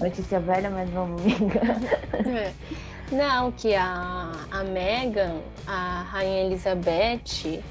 [0.00, 1.76] Notícia velha, mas vamos vingar.
[2.26, 2.52] É.
[3.10, 5.36] Não, que a, a Meghan,
[5.66, 7.62] a Rainha Elizabeth,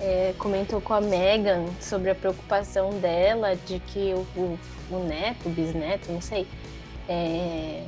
[0.00, 4.58] é, comentou com a Meghan sobre a preocupação dela de que o, o,
[4.90, 6.46] o neto, o bisneto, não sei,
[7.08, 7.84] é,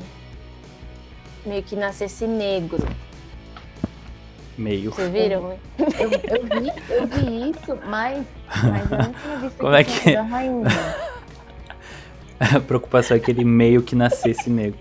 [1.46, 2.86] meio que nascesse negro.
[4.58, 4.90] Meio.
[4.92, 5.56] Vocês viram?
[5.78, 8.22] Eu, eu vi, eu vi isso, mas,
[8.62, 10.64] mas eu não tinha visto Como é que- sido a rainha.
[12.54, 14.78] A preocupação é aquele meio que nascesse negro.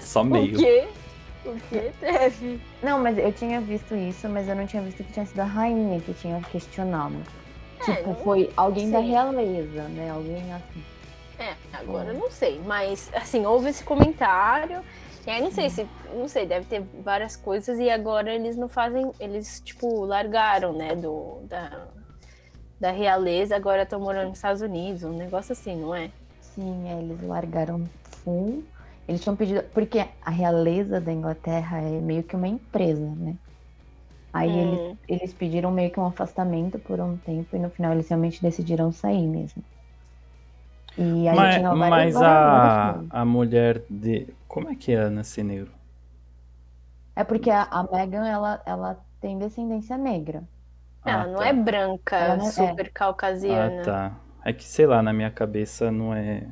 [0.00, 0.54] Só meio.
[0.54, 0.88] O quê?
[1.46, 2.60] O quê teve?
[2.82, 5.44] Não, mas eu tinha visto isso, mas eu não tinha visto que tinha sido a
[5.44, 7.16] rainha que tinha questionado.
[7.78, 9.08] tipo, É, não foi alguém da sei.
[9.08, 10.10] realeza, né?
[10.10, 10.84] Alguém assim.
[11.38, 14.80] É, agora eu não sei, mas assim, houve esse comentário.
[15.26, 18.68] E aí não sei se, não sei, deve ter várias coisas e agora eles não
[18.68, 21.86] fazem, eles tipo largaram, né, do da,
[22.80, 26.12] da realeza, agora estão morando nos Estados Unidos, um negócio assim, não é?
[26.40, 27.88] Sim, é, eles largaram
[28.24, 28.64] full.
[29.06, 29.62] Eles tinham pedido.
[29.72, 33.36] Porque a realeza da Inglaterra é meio que uma empresa, né?
[34.32, 34.96] Aí eles, Hum.
[35.08, 38.92] eles pediram meio que um afastamento por um tempo e no final eles realmente decidiram
[38.92, 39.62] sair mesmo.
[40.98, 44.34] E aí Mas, tinha vários mas a, a mulher de.
[44.48, 45.72] Como é que é nascer negro?
[47.14, 50.42] É porque a, a Meghan, ela, ela tem descendência negra.
[51.12, 51.46] Ela Ah, não tá.
[51.48, 53.80] é branca, Ela não é- super caucasiana.
[53.80, 54.16] Ah, tá.
[54.44, 56.46] É que, sei lá, na minha cabeça não é.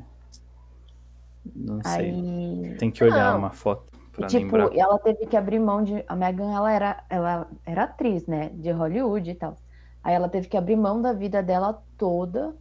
[1.54, 2.10] Não sei.
[2.10, 3.38] Aí Tem que olhar Não.
[3.38, 4.76] uma foto E, pra tipo, lembrar.
[4.76, 6.04] ela teve que abrir mão de.
[6.08, 8.50] A Megan, ela era, ela era atriz, né?
[8.54, 9.56] De Hollywood e tal.
[10.02, 12.54] Aí ela teve que abrir mão da vida dela toda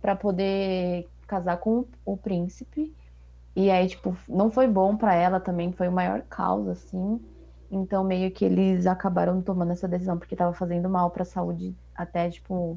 [0.00, 2.92] pra poder casar com o príncipe.
[3.54, 7.20] E aí, tipo, não foi bom pra ela também, foi o maior caos, assim.
[7.70, 12.28] Então, meio que eles acabaram tomando essa decisão, porque tava fazendo mal pra saúde, até,
[12.28, 12.76] tipo,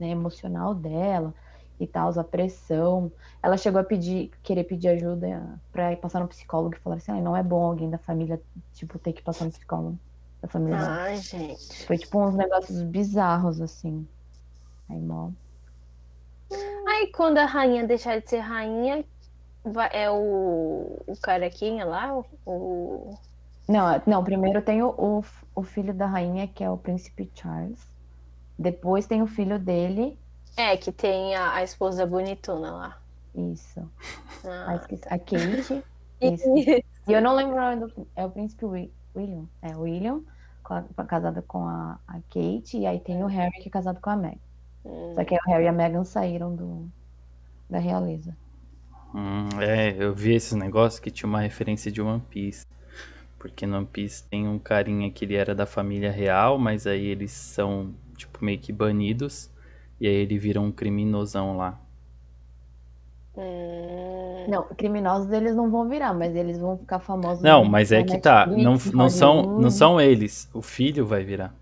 [0.00, 1.32] né, emocional dela
[1.78, 3.10] e tal, a pressão.
[3.42, 7.12] Ela chegou a pedir, querer pedir ajuda pra ir passar no psicólogo e falar assim,
[7.12, 8.40] ah, não é bom alguém da família,
[8.74, 9.98] tipo, ter que passar no psicólogo
[10.40, 10.96] da família dela.
[11.02, 11.86] Ai, gente.
[11.86, 14.06] Foi tipo uns negócios bizarros, assim.
[14.88, 15.30] Aí, mó.
[16.88, 19.04] Aí quando a rainha deixar de ser rainha,
[19.64, 22.12] vai- é o, o carequinha lá,
[22.44, 23.16] o.
[23.68, 25.24] Não, não, primeiro tem o, o,
[25.54, 27.80] o filho da rainha, que é o príncipe Charles.
[28.58, 30.18] Depois tem o filho dele,
[30.56, 33.02] É, que tem a, a esposa bonitona lá.
[33.34, 33.90] isso.
[34.44, 34.74] Ah.
[35.10, 35.84] A, a Kate.
[36.20, 36.48] Isso.
[36.54, 36.82] Isso.
[37.06, 38.08] E eu não lembro o nome do.
[38.16, 39.48] É o príncipe Wi- William.
[39.60, 40.22] É, o William,
[41.08, 42.78] casado com a, a Kate.
[42.78, 44.40] E aí tem o Harry, que é casado com a Meghan.
[44.84, 45.14] Hum.
[45.14, 46.92] Só que aí o Harry e a Meghan saíram do,
[47.70, 48.36] da realeza.
[49.14, 52.64] Hum, é, eu vi esses negócios que tinha uma referência de One Piece.
[53.42, 57.04] Porque no One Piece tem um carinha que ele era da família real, mas aí
[57.04, 59.50] eles são, tipo, meio que banidos.
[60.00, 61.76] E aí ele vira um criminosão lá.
[63.36, 64.46] Hum.
[64.48, 67.42] Não, criminosos eles não vão virar, mas eles vão ficar famosos.
[67.42, 68.46] Não, mas é que tá.
[68.46, 70.48] Não, não, são, não são eles.
[70.54, 71.52] O filho vai virar.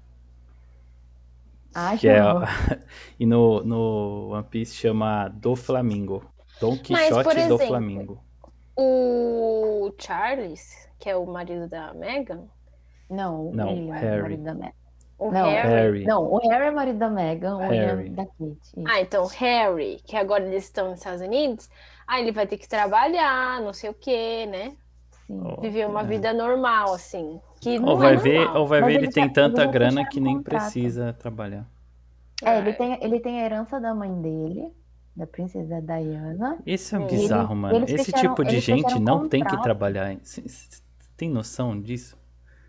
[1.74, 2.20] Ah, Que é,
[3.18, 6.22] e no, no One Piece chama Do Flamingo.
[6.60, 8.29] Don Mas, Quixote do exemplo, Flamingo.
[8.76, 12.44] O Charles, que é o marido da Meghan,
[13.08, 14.18] Não, o Não, William é Harry.
[14.18, 14.72] o marido da Meghan.
[15.18, 15.68] o Não, Harry.
[15.68, 16.04] Harry.
[16.04, 18.08] Não, o Harry é marido da Meghan, o Harry.
[18.10, 18.36] da Kate.
[18.62, 18.84] isso.
[18.88, 21.68] Ah, então Harry, que agora eles estão nos Estados Unidos,
[22.06, 24.72] aí ele vai ter que trabalhar, não sei o quê, né?
[25.26, 25.40] Sim.
[25.44, 26.04] Ó, Viver uma é.
[26.04, 27.40] vida normal, assim.
[27.60, 28.60] Que Ou não vai é ver, normal.
[28.62, 30.62] ou vai Mas ver ele eles tem já- tanta grana que nem contrato.
[30.62, 31.66] precisa trabalhar.
[32.42, 34.72] É, ele Ah, tem, ele tem a herança da mãe dele,
[35.16, 36.58] da princesa Diana.
[36.66, 37.76] Esse é E bizarro, eles- mano.
[37.76, 40.16] eles Esse fecharam- tipo de gente não tem que trabalhar.
[41.16, 42.16] Tem noção disso?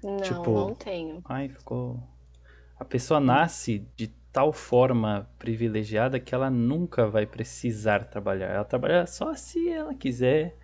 [0.04, 1.22] Não, tipo- não tenho.
[1.26, 2.02] Ai, ficou.
[2.80, 8.48] A pessoa nasce de tal forma privilegiada que ela nunca vai precisar trabalhar.
[8.48, 10.56] Ela trabalha só se ela quiser.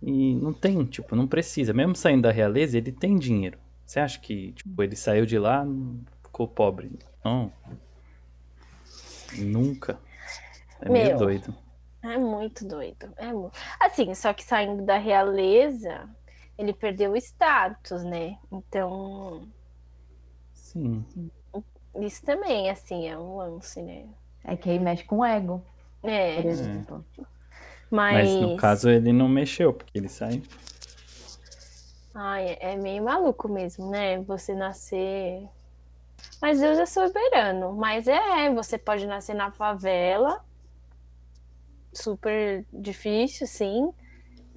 [0.00, 1.72] E não tem, tipo, não precisa.
[1.72, 3.58] Mesmo saindo da realeza, ele tem dinheiro.
[3.84, 5.66] Você acha que, tipo, ele saiu de lá,
[6.22, 6.98] ficou pobre?
[7.24, 7.50] Não.
[9.38, 9.98] Nunca.
[10.80, 11.18] É meio Meu.
[11.18, 11.54] doido.
[12.02, 13.12] É muito doido.
[13.16, 13.50] É mu-
[13.80, 16.08] Assim, só que saindo da realeza,
[16.56, 18.38] ele perdeu o status, né?
[18.52, 19.46] Então,
[20.54, 21.04] Sim.
[22.00, 24.06] isso também, assim, é um lance, né?
[24.44, 25.62] É que aí mexe com o ego,
[26.00, 27.04] por É, exemplo.
[27.90, 28.12] mas...
[28.12, 30.42] Mas no caso ele não mexeu, porque ele saiu.
[32.14, 34.18] Ai, é meio maluco mesmo, né?
[34.22, 35.48] Você nascer.
[36.40, 37.74] Mas Deus é soberano.
[37.74, 40.42] Mas é, você pode nascer na favela,
[41.96, 43.90] super difícil, sim,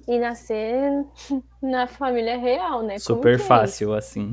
[0.06, 1.04] e nascer
[1.62, 2.94] na família real, né?
[2.94, 4.30] Como Super é fácil, assim.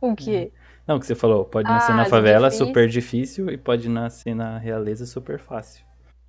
[0.00, 0.52] O quê?
[0.86, 2.66] Não, o que você falou, pode nascer Ah, na favela, difícil.
[2.66, 5.84] super difícil, e pode nascer na realeza, super fácil.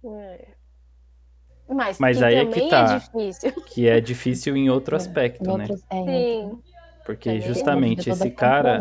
[0.05, 0.47] É.
[1.67, 2.83] Mas, Mas que aí é que tá.
[2.93, 3.51] é difícil.
[3.65, 5.63] Que é difícil em outro aspecto, Em né?
[5.63, 6.59] outros- é, Sim.
[7.05, 8.79] Porque justamente esse cara,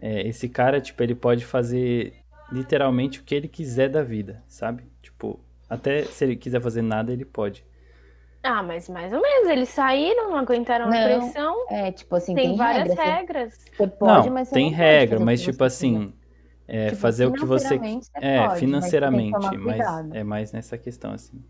[0.00, 2.14] é, esse cara, tipo, ele pode fazer
[2.52, 4.84] literalmente o que ele quiser da vida, sabe?
[5.02, 7.64] Tipo, até se ele quiser fazer nada, ele pode.
[8.42, 9.48] Ah, mas mais ou menos.
[9.48, 11.54] Eles saíram, não aguentaram a Não, pressão.
[11.68, 12.98] É, tipo assim, Tem, tem, várias regras.
[12.98, 13.54] Você- regras.
[13.76, 16.12] Você pode, não, mas você tem não regra, mas tipo assim,
[16.68, 20.10] é, Tipo, fazer o que você você é pode, mas financeiramente, mas cuidado.
[20.10, 21.42] é mais nessa questão assim.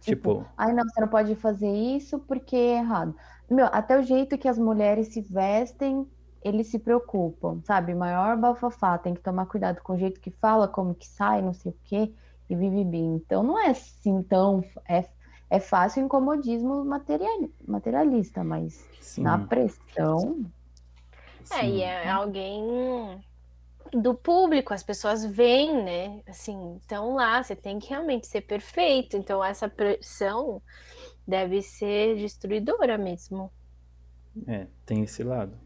[0.00, 3.14] Tipo, Tipo, ai não, você não pode fazer isso porque é errado.
[3.50, 6.08] Meu, até o jeito que as mulheres se vestem,
[6.42, 7.94] eles se preocupam, sabe?
[7.94, 11.52] Maior bafafá, tem que tomar cuidado com o jeito que fala, como que sai, não
[11.52, 12.12] sei o quê,
[12.48, 12.98] e bibibi.
[12.98, 14.62] Então não é assim tão.
[14.88, 15.04] É,
[15.50, 20.44] é fácil o incomodismo material, materialista, mas sim, na pressão.
[21.50, 21.82] É, e sim.
[21.82, 23.20] é alguém
[23.92, 26.22] do público, as pessoas veem, né?
[26.26, 29.16] Assim, estão lá, você tem que realmente ser perfeito.
[29.16, 30.60] Então, essa pressão
[31.26, 33.50] deve ser destruidora mesmo.
[34.46, 35.58] É, tem esse lado.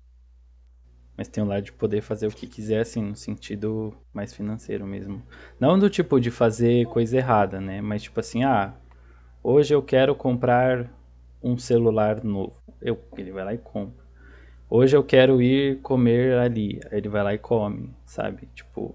[1.17, 4.87] Mas tem o lado de poder fazer o que quiser, assim, no sentido mais financeiro
[4.87, 5.23] mesmo.
[5.61, 7.81] Não do tipo de fazer coisa errada, né?
[7.81, 8.75] Mas tipo assim, ah,
[9.43, 10.91] hoje eu quero comprar
[11.43, 12.55] um celular novo.
[12.81, 14.03] Eu, ele vai lá e compra.
[14.71, 16.81] Hoje eu quero ir comer ali.
[16.91, 18.49] Ele vai lá e come, sabe?
[18.55, 18.95] Tipo,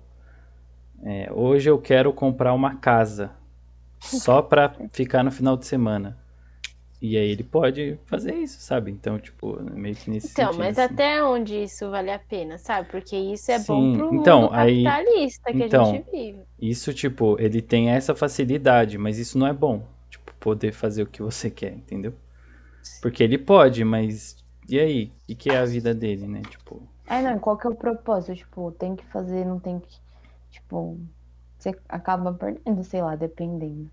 [1.04, 3.32] é, hoje eu quero comprar uma casa
[4.00, 6.18] só pra ficar no final de semana.
[7.02, 8.92] E aí ele pode fazer isso, sabe?
[8.92, 10.60] Então, tipo, meio que nesse Então, sentido.
[10.60, 10.94] mas assim.
[10.94, 12.90] até onde isso vale a pena, sabe?
[12.90, 16.40] Porque isso é Sim, bom pro então, mundo aí- capitalista que a então, gente vive.
[16.60, 19.84] Isso, tipo, ele tem essa facilidade, mas isso não é bom.
[20.10, 22.14] Tipo, poder fazer o que você quer, entendeu?
[23.02, 25.06] Porque ele pode, mas e aí?
[25.24, 26.42] O que, que é a vida dele, né?
[26.50, 28.36] Tipo, É, não, qual que é o propósito?
[28.36, 29.98] Tipo, tem que fazer, não tem que.
[30.50, 31.00] Tipo,
[31.58, 33.90] você acaba perdendo, sei lá, dependendo.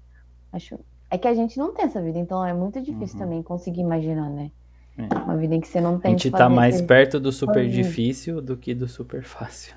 [0.52, 0.78] Acho.
[1.14, 3.24] É que a gente não tem essa vida, então é muito difícil Uhum.
[3.24, 4.50] também conseguir imaginar, né?
[4.98, 5.02] É.
[5.22, 7.68] Uma vida em que você não a tem que gente tá mais perto do super
[7.68, 9.76] difícil do que do super fácil.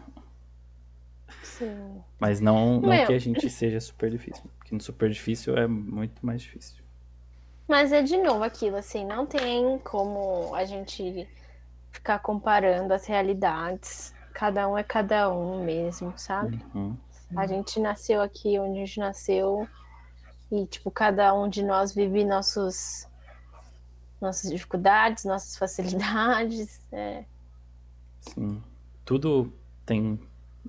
[1.43, 2.01] Sim.
[2.19, 3.05] Mas não, não Meu.
[3.05, 4.45] que a gente seja super difícil.
[4.57, 6.83] Porque no super difícil é muito mais difícil.
[7.67, 11.27] Mas é de novo aquilo, assim, não tem como a gente
[11.91, 14.11] ficar comparando as realidades.
[14.33, 16.59] Cada um é cada um mesmo, sabe?
[16.73, 16.97] Uhum.
[17.35, 19.67] A gente nasceu aqui onde a gente nasceu
[20.51, 23.07] e, tipo, cada um de nós vive nossos,
[24.21, 26.81] nossas dificuldades, nossas facilidades.
[26.91, 27.25] É,
[28.21, 28.61] Sim.
[29.05, 29.53] Tudo
[29.85, 30.19] tem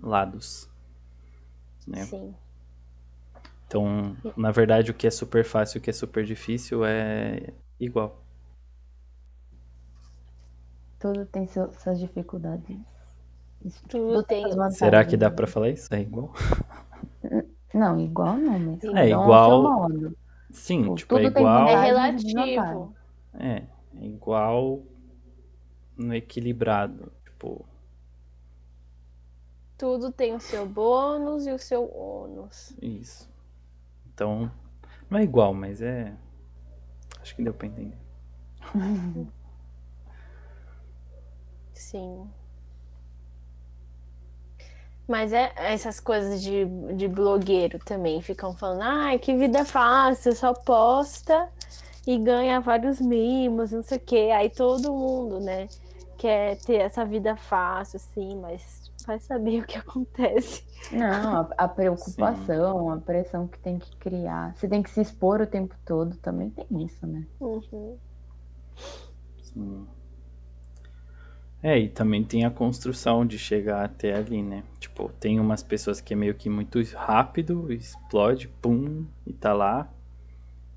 [0.01, 0.69] lados.
[1.87, 2.05] né?
[2.05, 2.35] sim.
[3.67, 7.53] Então, na verdade, o que é super fácil e o que é super difícil é
[7.79, 8.23] igual.
[10.99, 12.79] Tudo tem seu- suas dificuldades.
[13.65, 15.93] Isso, Tudo tem- Será que dá pra falar isso?
[15.95, 16.33] É igual?
[17.75, 18.85] Não, igual não, mas.
[18.85, 20.13] É um ao igual-.
[20.51, 21.69] Sim, Tipo, tipo, é igual.
[21.69, 22.97] É relativo.
[23.35, 23.63] É,
[24.01, 24.83] é igual
[25.97, 27.13] no equilibrado.
[27.25, 27.65] Tipo,
[29.77, 32.75] Tudo tem o seu bônus e o seu ônus.
[32.81, 33.29] isso.
[34.13, 34.51] Então,
[35.09, 36.17] não é igual, mas é.
[37.21, 37.99] Acho que deu pra entender.
[41.75, 42.29] Sim.
[45.09, 50.53] Mas é essas coisas de, de blogueiro também ficam falando, ai, que vida fácil, só
[50.53, 51.49] posta
[52.07, 54.31] e ganha vários mimos, não sei o quê.
[54.35, 55.67] Aí todo mundo, né,
[56.19, 60.63] quer ter essa vida fácil, assim, mas vai saber o que acontece.
[60.93, 64.55] Não, a, a preocupação, a pressão que tem que criar.
[64.57, 67.27] Você tem que se expor o tempo todo, também tem isso, né?
[67.41, 67.99] Uhum.
[69.41, 69.87] Sim.
[71.63, 74.63] É, e também tem a construção de chegar até ali, né?
[74.79, 79.93] Tipo, tem umas pessoas que é meio que muito rápido, explode, pum, e tá lá.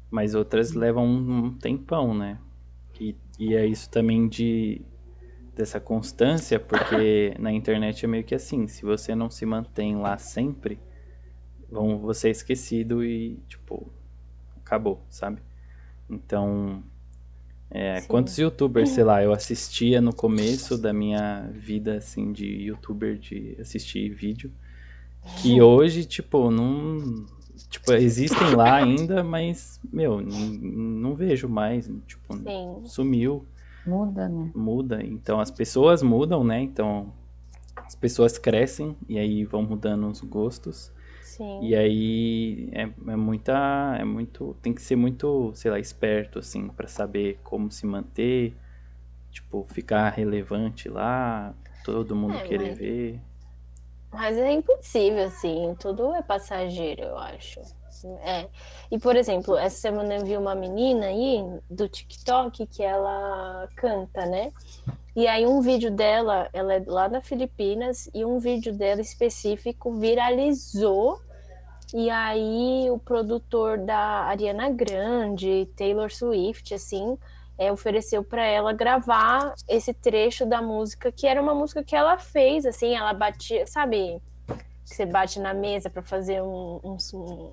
[0.10, 2.40] Mas outras levam um, tempão, né?
[3.00, 4.82] E, e é isso também de
[5.56, 10.18] dessa constância, porque na internet é meio que assim, se você não se mantém lá
[10.18, 10.80] sempre,
[11.70, 13.92] vão você é esquecido e, tipo,
[14.58, 15.42] acabou, sabe?
[16.10, 16.84] Então,
[17.72, 18.08] é, Sim.
[18.08, 23.56] quantos youtubers, sei lá, eu assistia no começo da minha vida, assim, de youtuber, de
[23.60, 24.52] assistir vídeo,
[25.42, 27.26] que hoje, tipo, não...
[27.70, 32.82] Tipo, existem lá ainda, mas, meu, não vejo mais, tipo, Sim.
[32.84, 33.46] sumiu,
[33.86, 34.52] Muda, né?
[34.54, 35.02] muda.
[35.04, 36.62] Então, as pessoas mudam, né?
[36.62, 37.14] Então,
[37.76, 40.92] as pessoas crescem e aí vão mudando os gostos.
[41.22, 41.70] Sim.
[41.70, 46.68] E aí é, é muita, é muito, tem que ser muito, sei lá, esperto assim
[46.70, 48.56] pra saber como se manter,
[49.32, 53.22] tipo, ficar relevante lá, todo mundo É, querer mas- ver.
[54.12, 57.62] Mas é impossível, assim, tudo é passageiro, eu acho.
[58.24, 58.48] É.
[58.90, 64.26] E, por exemplo, essa semana eu vi uma menina aí do TikTok que ela canta,
[64.26, 64.52] né?
[65.16, 69.94] E aí um vídeo dela, ela é lá na Filipinas, e um vídeo dela específico
[69.94, 71.20] viralizou.
[71.94, 77.18] E aí o produtor da Ariana Grande, Taylor Swift, assim,
[77.62, 82.18] é, ofereceu para ela gravar esse trecho da música, que era uma música que ela
[82.18, 84.20] fez, assim, ela batia, sabe?
[84.84, 86.98] Você bate na mesa para fazer um, um,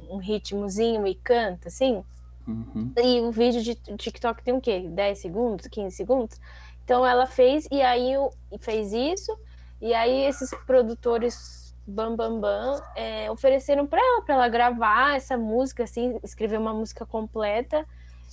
[0.09, 2.03] um, ritmozinho e canta, assim.
[2.47, 2.91] Uhum.
[2.97, 4.81] E o vídeo de TikTok tem o quê?
[4.81, 6.41] 10 segundos, 15 segundos?
[6.83, 8.15] Então ela fez, e aí
[8.61, 9.39] fez isso,
[9.79, 15.37] e aí esses produtores Bam Bam Bam é, ofereceram para ela, para ela gravar essa
[15.37, 17.85] música, assim, escrever uma música completa.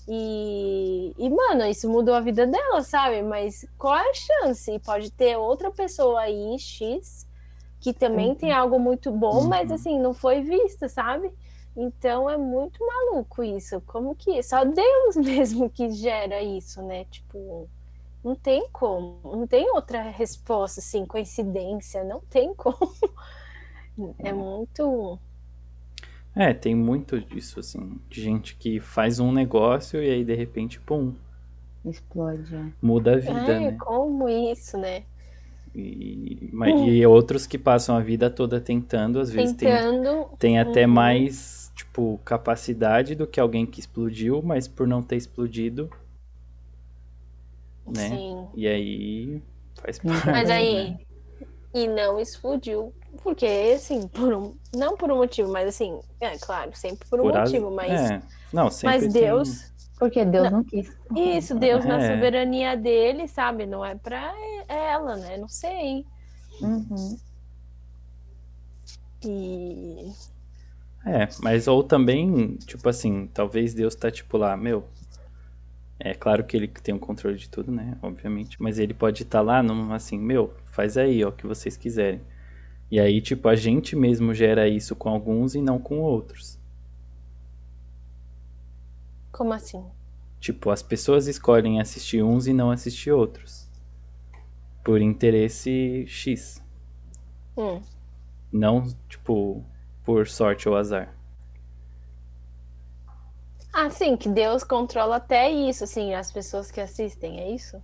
[0.07, 3.21] E, e, mano, isso mudou a vida dela, sabe?
[3.24, 4.79] Mas qual é a chance?
[4.79, 7.27] Pode ter outra pessoa aí, X,
[7.79, 8.35] que também uhum.
[8.35, 9.47] tem algo muito bom, uhum.
[9.47, 11.31] mas assim, não foi vista, sabe?
[11.75, 13.81] Então é muito maluco isso.
[13.81, 14.41] Como que.
[14.43, 17.05] Só Deus mesmo que gera isso, né?
[17.05, 17.67] Tipo,
[18.24, 22.77] não tem como, não tem outra resposta, assim, coincidência, não tem como.
[24.19, 25.17] É muito.
[26.36, 30.80] É, tem muito disso, assim, de gente que faz um negócio e aí de repente,
[30.82, 31.13] pum.
[31.86, 32.54] Explode.
[32.54, 32.65] É.
[32.82, 33.77] Muda a vida, é, né?
[33.80, 35.04] Como isso, né?
[35.74, 36.86] E, hum.
[36.88, 40.25] e outros que passam a vida toda tentando, às vezes tentando.
[40.30, 40.94] tem, tem até uhum.
[40.94, 45.89] mais, tipo, capacidade do que alguém que explodiu, mas por não ter explodido,
[47.86, 48.10] né?
[48.10, 48.48] Sim.
[48.56, 49.42] E aí
[49.75, 50.25] faz parte.
[50.27, 51.00] Mas aí né?
[51.75, 56.72] E não explodiu, porque assim, por um, não por um motivo, mas assim, é claro,
[56.74, 58.22] sempre por um por motivo, mas é.
[58.53, 60.91] não, sempre mas Deus porque Deus não, não quis.
[61.15, 61.88] Isso, Deus é.
[61.88, 63.65] na soberania dele, sabe?
[63.65, 64.34] Não é pra
[64.67, 65.38] ela, né?
[65.38, 66.05] Não sei.
[66.62, 67.17] Uhum.
[69.24, 70.12] E.
[71.05, 74.86] É, mas ou também, tipo assim, talvez Deus tá tipo lá, meu,
[76.00, 77.98] é claro que ele tem o um controle de tudo, né?
[78.02, 78.62] Obviamente.
[78.62, 81.78] Mas ele pode estar tá lá num assim, meu, faz aí, ó, o que vocês
[81.78, 82.22] quiserem.
[82.92, 86.60] E aí, tipo, a gente mesmo gera isso com alguns e não com outros.
[89.32, 89.84] Como assim?
[90.40, 93.70] Tipo, as pessoas escolhem assistir uns e não assistir outros.
[94.84, 96.62] Por interesse X.
[97.58, 97.82] Hum.
[98.52, 99.66] Não, tipo,
[100.04, 101.16] por sorte ou azar.
[103.77, 107.84] Ah, sim, que Deus controla até isso, assim, as pessoas que assistem, é isso?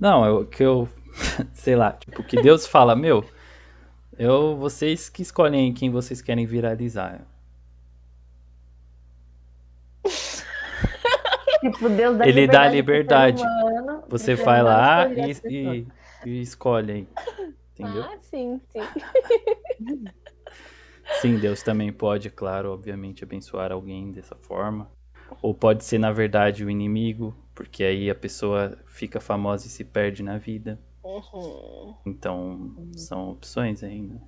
[0.00, 0.88] Não, é o que eu.
[1.52, 3.24] sei lá, tipo, que Deus fala, meu,
[4.16, 7.26] eu, vocês que escolhem quem vocês querem viralizar.
[11.60, 13.42] tipo, Deus dá Ele dá liberdade.
[13.42, 15.86] Humano, você vai lá e, e,
[16.24, 17.08] e, escolhe.
[17.74, 18.04] Entendeu?
[18.04, 18.78] Ah, sim, sim.
[21.20, 24.90] Sim, Deus também pode, claro, obviamente, abençoar alguém dessa forma.
[25.40, 29.84] Ou pode ser, na verdade, o inimigo, porque aí a pessoa fica famosa e se
[29.84, 30.78] perde na vida.
[31.02, 31.94] Uhum.
[32.06, 34.20] Então, são opções ainda.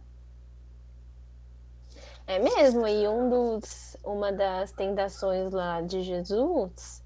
[2.26, 7.04] É mesmo, e um dos, uma das tentações lá de Jesus,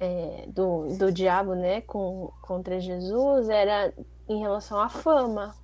[0.00, 3.92] é, do, do diabo, né, com, contra Jesus, era
[4.28, 5.54] em relação à fama.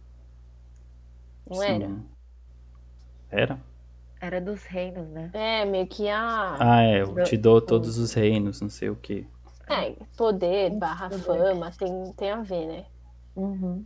[1.46, 1.62] Não Sim.
[1.62, 2.17] era?
[3.30, 3.58] Era?
[4.20, 5.30] Era dos reinos, né?
[5.32, 6.56] É, meio que a.
[6.58, 9.26] Ah, é, eu te dou todos os reinos, não sei o que.
[9.68, 12.86] É, poder barra fama tem, tem a ver, né?
[13.36, 13.84] Uhum.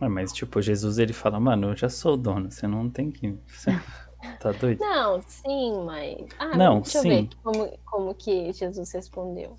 [0.00, 3.38] É, mas, tipo, Jesus ele fala, mano, eu já sou dono, você não tem que.
[3.46, 3.70] Você
[4.40, 4.80] tá doido?
[4.80, 6.26] Não, sim, mas.
[6.38, 7.10] Ah, não, deixa sim.
[7.10, 9.56] eu ver como, como que Jesus respondeu.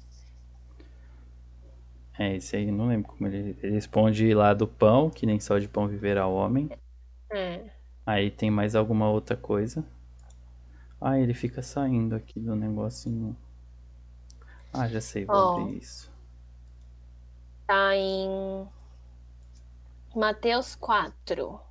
[2.18, 5.58] É, esse aí não lembro como ele, ele responde lá do pão, que nem só
[5.58, 6.70] de pão viverá o homem.
[7.32, 7.79] É.
[8.10, 9.86] Aí tem mais alguma outra coisa.
[11.00, 13.38] Ah, ele fica saindo aqui do negocinho.
[14.74, 16.12] Ah, já sei, vou oh, abrir isso.
[17.68, 18.68] Tá em
[20.16, 21.62] Mateus 4.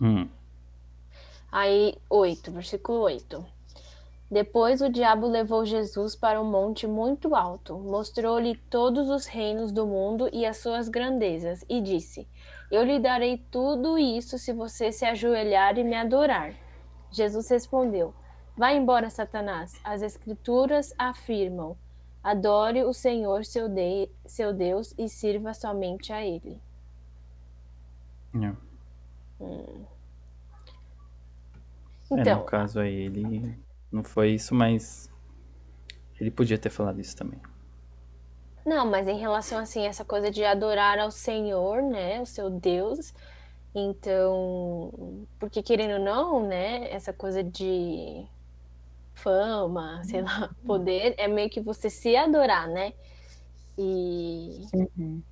[0.00, 0.26] Hum.
[1.50, 3.46] Aí, 8, versículo 8.
[4.32, 9.86] Depois o diabo levou Jesus para um monte muito alto, mostrou-lhe todos os reinos do
[9.86, 12.26] mundo e as suas grandezas, e disse:
[12.70, 16.54] Eu lhe darei tudo isso se você se ajoelhar e me adorar.
[17.10, 18.14] Jesus respondeu:
[18.56, 19.78] Vá embora, Satanás.
[19.84, 21.76] As Escrituras afirmam:
[22.24, 26.58] Adore o Senhor, seu, de seu Deus, e sirva somente a Ele.
[28.32, 28.56] Não.
[29.38, 29.84] Hum.
[32.06, 33.61] Então, é, no então, caso aí, ele
[33.92, 35.10] não foi isso, mas
[36.18, 37.40] ele podia ter falado isso também.
[38.64, 43.12] Não, mas em relação assim, essa coisa de adorar ao Senhor, né, o seu Deus,
[43.74, 48.26] então, porque querendo ou não, né, essa coisa de
[49.14, 50.66] fama, sei lá, uhum.
[50.66, 52.92] poder, é meio que você se adorar, né?
[53.76, 55.22] E uhum.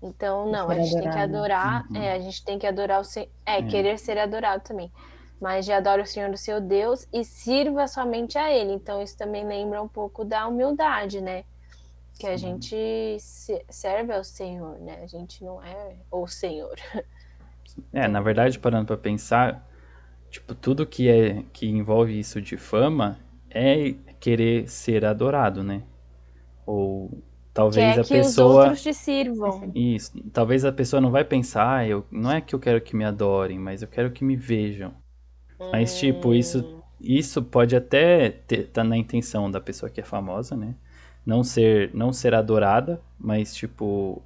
[0.00, 1.96] então não, a gente tem que adorar, uhum.
[1.96, 4.90] é, a gente tem que adorar o Senhor, é, é, querer ser adorado também.
[5.40, 8.72] Mas de adora o Senhor, o seu Deus, e sirva somente a Ele.
[8.72, 11.44] Então, isso também lembra um pouco da humildade, né?
[12.18, 13.16] Que a gente
[13.68, 15.00] serve ao Senhor, né?
[15.02, 16.76] A gente não é o Senhor.
[17.92, 19.66] É, na verdade, parando para pensar,
[20.30, 23.18] tipo, tudo que é que envolve isso de fama
[23.50, 25.82] é querer ser adorado, né?
[26.66, 27.22] Ou
[27.54, 29.72] talvez Quer a que pessoa os outros te sirvam.
[29.74, 32.96] Isso, talvez a pessoa não vai pensar, ah, eu não é que eu quero que
[32.96, 34.94] me adorem, mas eu quero que me vejam.
[35.58, 40.56] Mas tipo, isso isso pode até estar tá na intenção da pessoa que é famosa,
[40.56, 40.74] né?
[41.24, 44.22] Não ser não ser adorada, mas tipo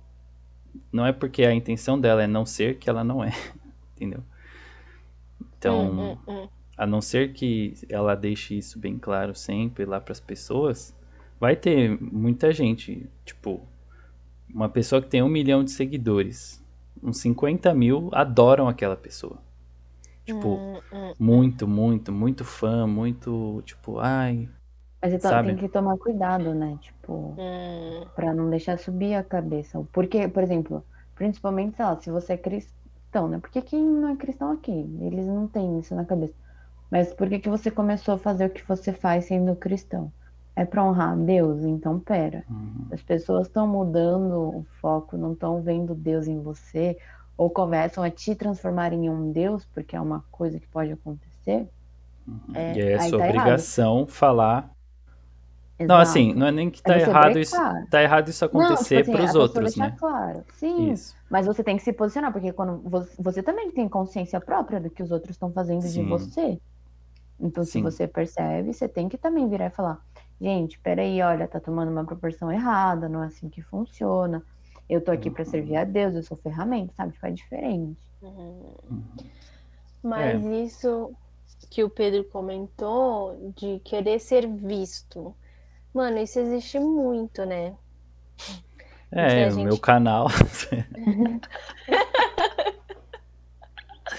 [0.91, 3.33] não é porque a intenção dela é não ser que ela não é,
[3.95, 4.23] entendeu?
[5.59, 6.49] Então, hum, hum, hum.
[6.77, 10.97] a não ser que ela deixe isso bem claro sempre lá para as pessoas,
[11.39, 13.61] vai ter muita gente, tipo,
[14.53, 16.63] uma pessoa que tem um milhão de seguidores,
[17.03, 19.39] uns 50 mil adoram aquela pessoa.
[20.25, 24.51] Tipo, hum, hum, muito, muito, muito fã, muito, tipo, ai,
[25.03, 25.55] mas então Sabe?
[25.55, 26.79] tem que tomar cuidado, né?
[26.79, 28.13] Tipo, hum.
[28.15, 29.83] pra não deixar subir a cabeça.
[29.93, 33.41] Porque, por exemplo, principalmente, sei lá, se você é cristão, né?
[33.41, 36.35] Porque quem não é cristão aqui, eles não têm isso na cabeça.
[36.91, 40.13] Mas por que, que você começou a fazer o que você faz sendo cristão?
[40.57, 41.63] É para honrar Deus?
[41.65, 42.47] Então, pera.
[42.49, 42.93] Uhum.
[42.93, 46.97] As pessoas estão mudando o foco, não estão vendo Deus em você,
[47.37, 51.69] ou começam a te transformar em um Deus, porque é uma coisa que pode acontecer.
[52.27, 52.55] Uhum.
[52.55, 54.11] É, e é sua tá obrigação errado.
[54.11, 54.73] falar
[55.83, 55.89] Exato.
[55.89, 57.57] Não, assim, não é nem que tá é errado isso,
[57.91, 59.97] tá errado isso acontecer para os tipo assim, outros, né?
[59.99, 60.45] claro.
[60.55, 60.93] Sim.
[60.93, 61.15] Isso.
[61.31, 64.91] Mas você tem que se posicionar, porque quando você, você também tem consciência própria do
[64.91, 66.03] que os outros estão fazendo Sim.
[66.03, 66.59] de você.
[67.41, 67.71] Então, Sim.
[67.71, 69.99] se você percebe, você tem que também virar e falar:
[70.41, 74.43] gente, peraí, olha, tá tomando uma proporção errada, não é assim que funciona.
[74.93, 77.13] Eu tô aqui para servir a Deus, eu sou ferramenta, sabe?
[77.13, 78.01] Tipo, é diferente.
[78.21, 78.75] Uhum.
[80.03, 80.63] Mas é.
[80.63, 81.13] isso
[81.71, 85.35] que o Pedro comentou de querer ser visto
[85.93, 87.75] Mano, isso existe muito, né?
[89.11, 89.65] É, o gente...
[89.65, 90.29] meu canal.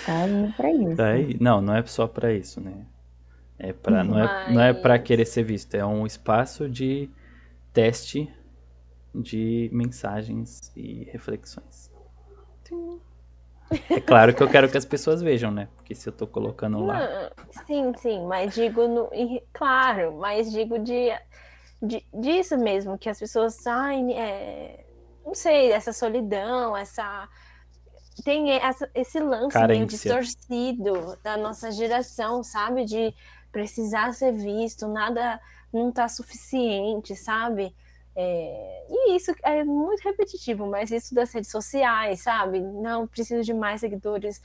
[0.05, 0.95] tá aí pra isso.
[0.95, 1.35] Tá aí.
[1.39, 2.85] Não, não é só pra isso, né?
[3.57, 7.09] É pra, não, é, não é pra querer ser visto, é um espaço de
[7.71, 8.31] teste
[9.13, 11.91] de mensagens e reflexões.
[13.89, 15.67] É claro que eu quero que as pessoas vejam, né?
[15.75, 17.31] Porque se eu tô colocando lá.
[17.65, 19.09] sim, sim, mas digo no.
[19.53, 21.11] Claro, mas digo de
[21.83, 24.85] de, disso mesmo, que as pessoas saem, é,
[25.25, 27.27] não sei, essa solidão, essa.
[28.23, 32.85] Tem essa, esse lance meio distorcido da nossa geração, sabe?
[32.85, 33.13] De
[33.51, 35.41] precisar ser visto, nada
[35.73, 37.75] não tá suficiente, sabe?
[38.15, 42.59] É, e isso é muito repetitivo, mas isso das redes sociais, sabe?
[42.59, 44.39] Não preciso de mais seguidores,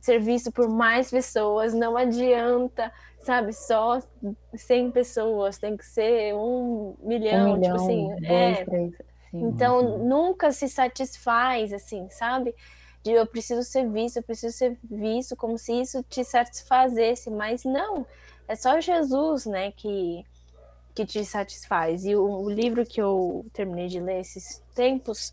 [0.00, 4.02] ser visto por mais pessoas, não adianta, sabe, só
[4.54, 8.64] 100 pessoas, tem que ser um milhão, um tipo milhão tipo assim, dois, é.
[8.64, 8.94] Três,
[9.32, 10.06] então uhum.
[10.06, 12.54] nunca se satisfaz assim, sabe?
[13.02, 17.64] De eu preciso ser visto, eu preciso ser visto, como se isso te satisfazesse, mas
[17.64, 18.06] não,
[18.46, 20.22] é só Jesus, né, que
[20.94, 22.04] que te satisfaz.
[22.04, 25.32] E o, o livro que eu terminei de ler esses tempos,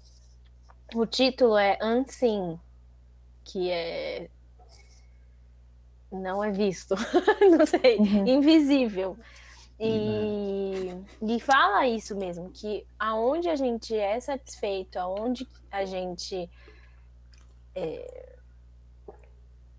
[0.96, 2.60] o título é Unseen,
[3.44, 4.30] que é
[6.12, 6.94] não é visto,
[7.58, 8.28] não sei, uhum.
[8.28, 9.18] invisível.
[9.80, 11.36] E, uhum.
[11.36, 16.50] e fala isso mesmo, que aonde a gente é satisfeito, aonde a gente.
[17.74, 18.36] É,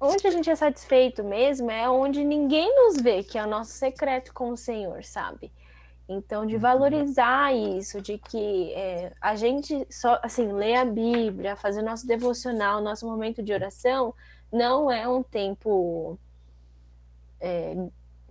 [0.01, 3.73] onde a gente é satisfeito mesmo é onde ninguém nos vê, que é o nosso
[3.73, 5.53] secreto com o Senhor, sabe?
[6.13, 6.61] Então, de uhum.
[6.61, 12.81] valorizar isso, de que é, a gente só, assim, ler a Bíblia, fazer nosso devocional,
[12.81, 14.15] nosso momento de oração,
[14.53, 16.19] não é um tempo
[17.41, 17.75] é,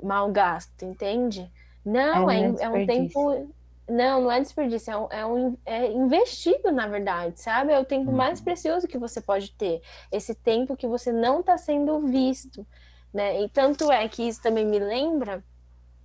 [0.01, 1.51] mal gasto, entende?
[1.83, 3.47] Não, é, é, é um tempo.
[3.89, 7.73] Não, não é desperdício, é, um, é, um, é investido, na verdade, sabe?
[7.73, 8.15] É o tempo uhum.
[8.15, 9.81] mais precioso que você pode ter.
[10.11, 12.65] Esse tempo que você não está sendo visto,
[13.13, 13.41] né?
[13.41, 15.43] E tanto é que isso também me lembra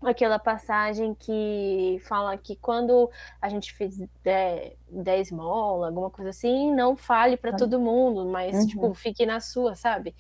[0.03, 6.97] aquela passagem que fala que quando a gente fez 10 esmola, alguma coisa assim, não
[6.97, 8.67] fale para todo mundo, mas uhum.
[8.67, 10.15] tipo, fique na sua, sabe?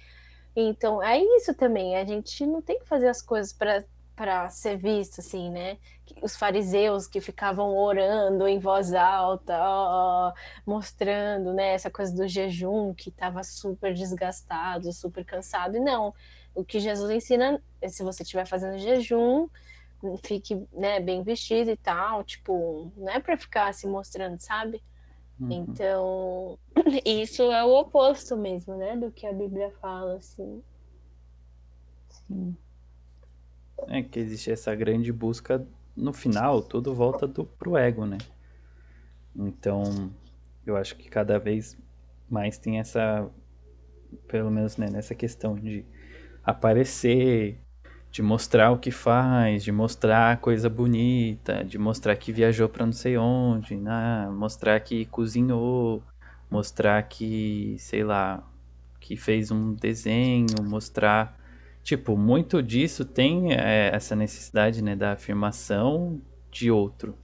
[0.54, 3.84] Então, é isso também, a gente não tem que fazer as coisas para
[4.16, 5.76] para ser visto, assim, né?
[6.22, 10.32] Os fariseus que ficavam orando em voz alta, ó,
[10.64, 15.76] mostrando, né, essa coisa do jejum que estava super desgastado, super cansado.
[15.76, 16.14] E não,
[16.54, 19.48] o que Jesus ensina é se você estiver fazendo jejum,
[20.22, 24.82] fique, né, bem vestido e tal, tipo, não é para ficar se mostrando, sabe?
[25.40, 25.52] Uhum.
[25.52, 26.58] Então,
[27.04, 30.62] isso é o oposto mesmo, né, do que a Bíblia fala, assim.
[32.08, 32.56] Sim.
[33.88, 38.18] É que existe essa grande busca, no final, tudo volta do, pro ego, né?
[39.34, 40.10] Então,
[40.64, 41.76] eu acho que cada vez
[42.28, 43.30] mais tem essa,
[44.26, 45.84] pelo menos né, nessa questão de
[46.42, 47.60] aparecer,
[48.16, 52.92] de mostrar o que faz, de mostrar coisa bonita, de mostrar que viajou para não
[52.92, 54.26] sei onde, né?
[54.30, 56.02] mostrar que cozinhou,
[56.50, 58.42] mostrar que, sei lá,
[58.98, 61.36] que fez um desenho, mostrar
[61.82, 67.14] Tipo, muito disso tem é, essa necessidade, né, da afirmação de outro.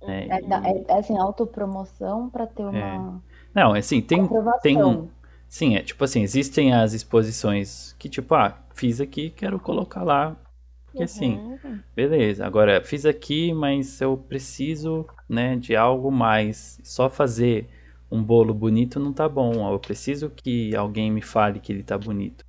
[0.00, 0.28] Né?
[0.28, 2.78] É, é, é assim, autopromoção para ter uma.
[2.78, 3.60] É.
[3.60, 4.28] Não, assim, tem.
[4.62, 5.10] tem
[5.54, 10.36] Sim, é tipo assim, existem as exposições que, tipo, ah, fiz aqui, quero colocar lá.
[10.84, 11.54] Porque assim, uhum.
[11.54, 12.44] assim, beleza.
[12.44, 16.80] Agora, fiz aqui, mas eu preciso, né, de algo mais.
[16.82, 17.68] Só fazer
[18.10, 19.72] um bolo bonito não tá bom.
[19.72, 22.44] Eu preciso que alguém me fale que ele tá bonito.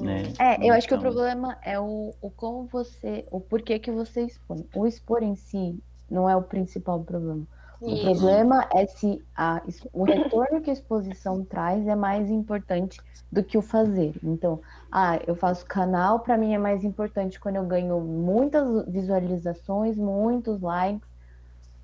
[0.00, 0.22] Né?
[0.38, 0.72] É, eu então...
[0.72, 4.66] acho que o então problema é o, o como você, o porquê que você expõe.
[4.74, 5.78] O expor em si
[6.10, 7.46] não é o principal problema.
[7.82, 9.60] O problema é se a,
[9.92, 14.14] o retorno que a exposição traz é mais importante do que o fazer.
[14.22, 19.96] Então, ah, eu faço canal, para mim é mais importante quando eu ganho muitas visualizações,
[19.96, 21.08] muitos likes,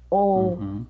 [0.08, 0.86] ou, uhum.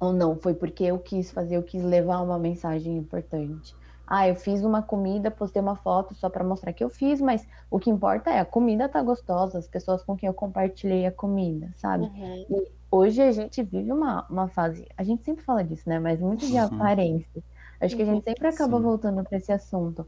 [0.00, 3.76] ou não, foi porque eu quis fazer, eu quis levar uma mensagem importante.
[4.06, 7.46] Ah, eu fiz uma comida, postei uma foto só para mostrar que eu fiz, mas
[7.70, 11.12] o que importa é a comida tá gostosa, as pessoas com quem eu compartilhei a
[11.12, 12.04] comida, sabe?
[12.04, 12.46] Uhum.
[12.48, 15.98] E hoje a gente vive uma, uma fase, a gente sempre fala disso, né?
[15.98, 16.64] Mas muito de uhum.
[16.64, 17.42] aparência.
[17.80, 18.82] Acho que a gente sempre acaba Sim.
[18.82, 20.06] voltando para esse assunto,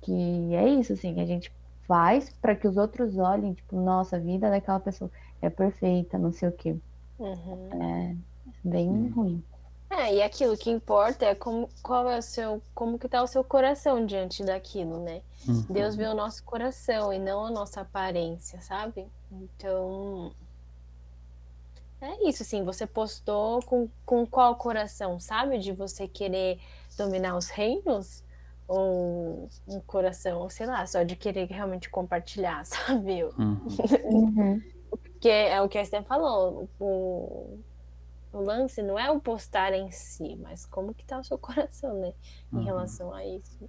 [0.00, 1.52] que é isso, assim, a gente
[1.86, 5.10] faz para que os outros olhem, tipo, nossa, a vida daquela pessoa
[5.42, 6.76] é perfeita, não sei o quê.
[7.18, 7.82] Uhum.
[7.82, 8.16] É
[8.62, 9.08] bem Sim.
[9.08, 9.44] ruim.
[9.90, 13.26] É, e aquilo que importa é como, qual é o seu, como que tá o
[13.26, 15.22] seu coração diante daquilo, né?
[15.48, 15.64] Uhum.
[15.70, 19.06] Deus vê o nosso coração e não a nossa aparência, sabe?
[19.32, 20.32] Então,
[22.00, 25.58] é isso, assim, você postou com, com qual coração, sabe?
[25.58, 26.60] De você querer
[26.96, 28.24] dominar os reinos?
[28.66, 33.24] Ou um coração, sei lá, só de querer realmente compartilhar, sabe?
[33.24, 33.60] Uhum.
[34.04, 34.62] uhum.
[34.90, 37.58] Porque é o que a Esther falou, o,
[38.32, 41.94] o lance não é o postar em si, mas como que tá o seu coração,
[41.98, 42.12] né?
[42.52, 42.64] Em uhum.
[42.64, 43.68] relação a isso.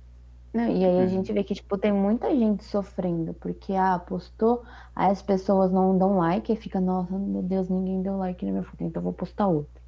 [0.53, 1.07] Não, e aí a uhum.
[1.07, 4.63] gente vê que, tipo, tem muita gente sofrendo, porque, ah, postou,
[4.95, 8.51] aí as pessoas não dão like e fica, nossa, meu Deus, ninguém deu like na
[8.51, 9.79] minha foto, então eu vou postar outra.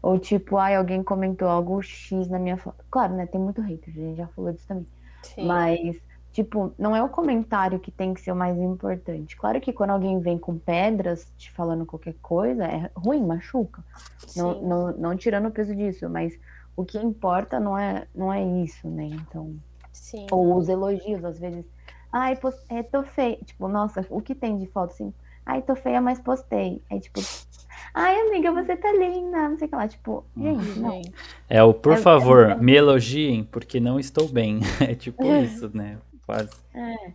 [0.00, 2.84] Ou tipo, ai, alguém comentou algo X na minha foto.
[2.90, 4.86] Claro, né, tem muito hater, a gente já falou disso também.
[5.22, 5.46] Sim.
[5.46, 5.96] Mas
[6.34, 9.36] Tipo, não é o comentário que tem que ser o mais importante.
[9.36, 13.84] Claro que quando alguém vem com pedras te falando qualquer coisa, é ruim, machuca.
[14.36, 16.36] Não, não, não, tirando o peso disso, mas
[16.74, 19.04] o que importa não é, não é isso, né?
[19.04, 19.54] Então.
[19.94, 20.26] Sim.
[20.30, 21.64] Ou os elogios, às vezes.
[22.12, 23.38] Ai, é, tô feia.
[23.44, 25.14] Tipo, nossa, o que tem de foto assim?
[25.46, 26.82] Ai, tô feia, mas postei.
[26.90, 27.20] Aí, tipo,
[27.94, 29.48] ai, amiga, você tá linda.
[29.48, 29.88] Não sei o que lá.
[29.88, 31.00] Tipo, gente, não.
[31.48, 32.54] É o por é, favor, é...
[32.56, 34.60] me elogiem, porque não estou bem.
[34.80, 35.98] É tipo isso, né?
[36.26, 36.50] quase.
[36.74, 37.12] É,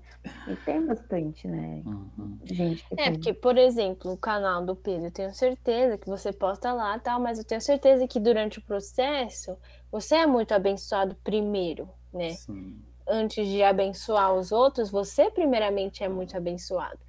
[0.48, 1.82] e tem bastante, né?
[1.86, 2.38] Uhum.
[2.44, 3.13] Gente é, tem.
[3.13, 7.20] porque, por exemplo, o canal do Pedro, eu tenho certeza que você posta lá tal,
[7.20, 9.58] mas eu tenho certeza que durante o processo
[9.92, 12.32] você é muito abençoado primeiro, né?
[12.32, 12.78] Sim.
[13.08, 17.00] Antes de abençoar os outros, você primeiramente é muito abençoado.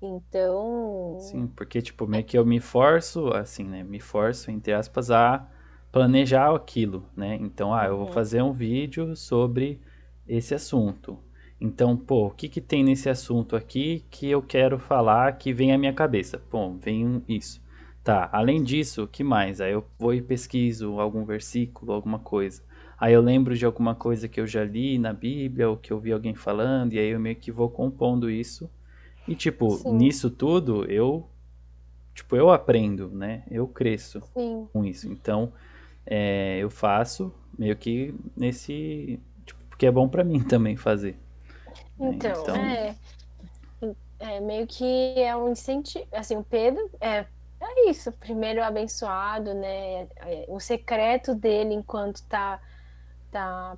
[0.00, 1.18] Então.
[1.20, 3.84] Sim, porque, tipo, meio que eu me forço, assim, né?
[3.84, 5.46] Me forço, entre aspas, a
[5.92, 7.36] planejar aquilo, né?
[7.40, 8.12] Então, ah, eu vou uhum.
[8.12, 9.80] fazer um vídeo sobre
[10.26, 11.18] esse assunto.
[11.60, 15.72] Então, pô, o que, que tem nesse assunto aqui que eu quero falar que vem
[15.72, 16.38] à minha cabeça?
[16.50, 17.62] Pô, vem isso.
[18.02, 19.60] Tá, além disso, o que mais?
[19.60, 22.64] Aí eu vou e pesquiso algum versículo, alguma coisa.
[23.02, 25.98] Aí eu lembro de alguma coisa que eu já li na Bíblia ou que eu
[25.98, 28.70] vi alguém falando, e aí eu meio que vou compondo isso.
[29.26, 29.94] E, tipo, Sim.
[29.94, 31.28] nisso tudo, eu.
[32.14, 33.42] Tipo, eu aprendo, né?
[33.50, 34.68] Eu cresço Sim.
[34.72, 35.10] com isso.
[35.10, 35.52] Então,
[36.06, 39.18] é, eu faço meio que nesse.
[39.44, 41.16] Tipo, porque é bom para mim também fazer.
[41.98, 42.54] Então, então...
[42.54, 42.94] É,
[44.20, 46.06] é meio que é um incentivo.
[46.12, 47.26] Assim, o Pedro é,
[47.60, 48.12] é isso.
[48.12, 50.06] Primeiro abençoado, né?
[50.18, 52.60] É, o secreto dele enquanto tá,
[53.32, 53.76] tá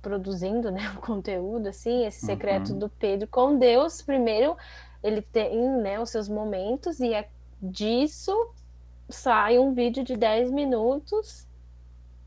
[0.00, 2.78] produzindo né, o conteúdo, assim, esse secreto uhum.
[2.78, 4.56] do Pedro com Deus, primeiro
[5.02, 7.28] ele tem né, os seus momentos e é
[7.60, 8.32] disso
[9.08, 11.46] sai um vídeo de 10 minutos,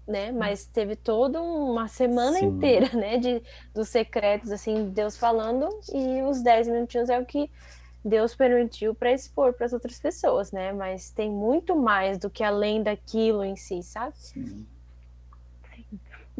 [0.07, 0.31] né?
[0.31, 2.45] Mas teve toda uma semana Sim.
[2.45, 3.17] inteira, né?
[3.17, 3.41] De,
[3.73, 7.49] dos secretos, assim, Deus falando, e os 10 minutinhos é o que
[8.03, 10.73] Deus permitiu para expor para as outras pessoas, né?
[10.73, 14.17] Mas tem muito mais do que além daquilo em si, sabe?
[14.17, 14.65] Sim.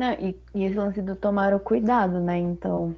[0.02, 2.36] Não, e, e esse lance do tomar o cuidado, né?
[2.36, 2.96] Então,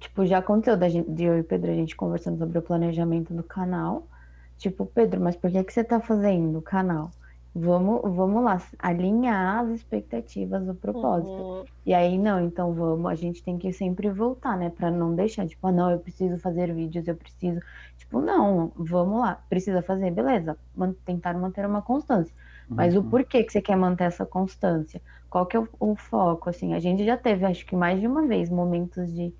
[0.00, 2.62] tipo, já aconteceu da gente, de eu e o Pedro a gente conversando sobre o
[2.62, 4.06] planejamento do canal.
[4.56, 7.10] Tipo, Pedro, mas por que, que você tá fazendo o canal?
[7.54, 11.30] Vamos, vamos lá, alinhar as expectativas do propósito.
[11.30, 11.64] Uhum.
[11.84, 14.70] E aí, não, então vamos, a gente tem que sempre voltar, né?
[14.70, 17.60] Pra não deixar, tipo, ah, não, eu preciso fazer vídeos, eu preciso.
[17.98, 20.56] Tipo, não, vamos lá, precisa fazer, beleza,
[21.04, 22.34] tentar manter uma constância.
[22.66, 23.02] Mas uhum.
[23.02, 25.02] o porquê que você quer manter essa constância?
[25.34, 26.48] Qual que é o, o, foco?
[26.48, 29.34] Assim, a gente já teve, acho que mais de uma vez, momentos de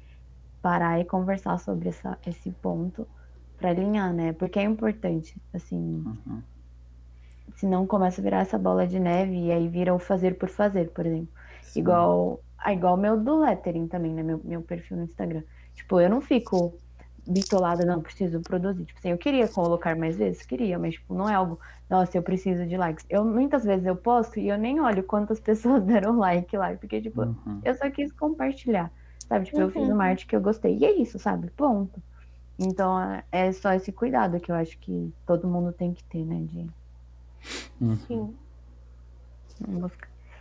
[0.61, 3.07] parar e conversar sobre essa, esse ponto
[3.57, 4.33] para alinhar, né?
[4.33, 6.03] Porque é importante, assim.
[6.05, 6.43] Uhum.
[7.55, 10.91] Senão começa a virar essa bola de neve e aí vira o fazer por fazer,
[10.91, 11.33] por exemplo.
[11.63, 11.79] Sim.
[11.79, 14.25] Igual ah, igual meu do lettering também, né?
[14.25, 15.45] Meu, meu perfil no Instagram.
[15.77, 16.75] Tipo, eu não fico
[17.27, 18.85] bitolada, não, preciso produzir.
[18.85, 21.59] Tipo assim, eu queria colocar mais vezes, queria, mas tipo, não é algo,
[21.89, 23.05] nossa, eu preciso de likes.
[23.09, 27.01] Eu muitas vezes eu posto e eu nem olho quantas pessoas deram like lá, porque
[27.01, 27.61] tipo, uhum.
[27.65, 28.91] eu só quis compartilhar,
[29.29, 29.47] sabe?
[29.47, 29.63] Tipo, uhum.
[29.65, 30.01] eu fiz uma uhum.
[30.01, 30.77] arte que eu gostei.
[30.77, 31.51] E é isso, sabe?
[31.51, 32.03] Ponto.
[32.59, 32.97] Então
[33.33, 36.41] é só esse cuidado que eu acho que todo mundo tem que ter, né?
[36.43, 36.71] De...
[37.81, 37.97] Uhum.
[37.97, 38.35] Sim.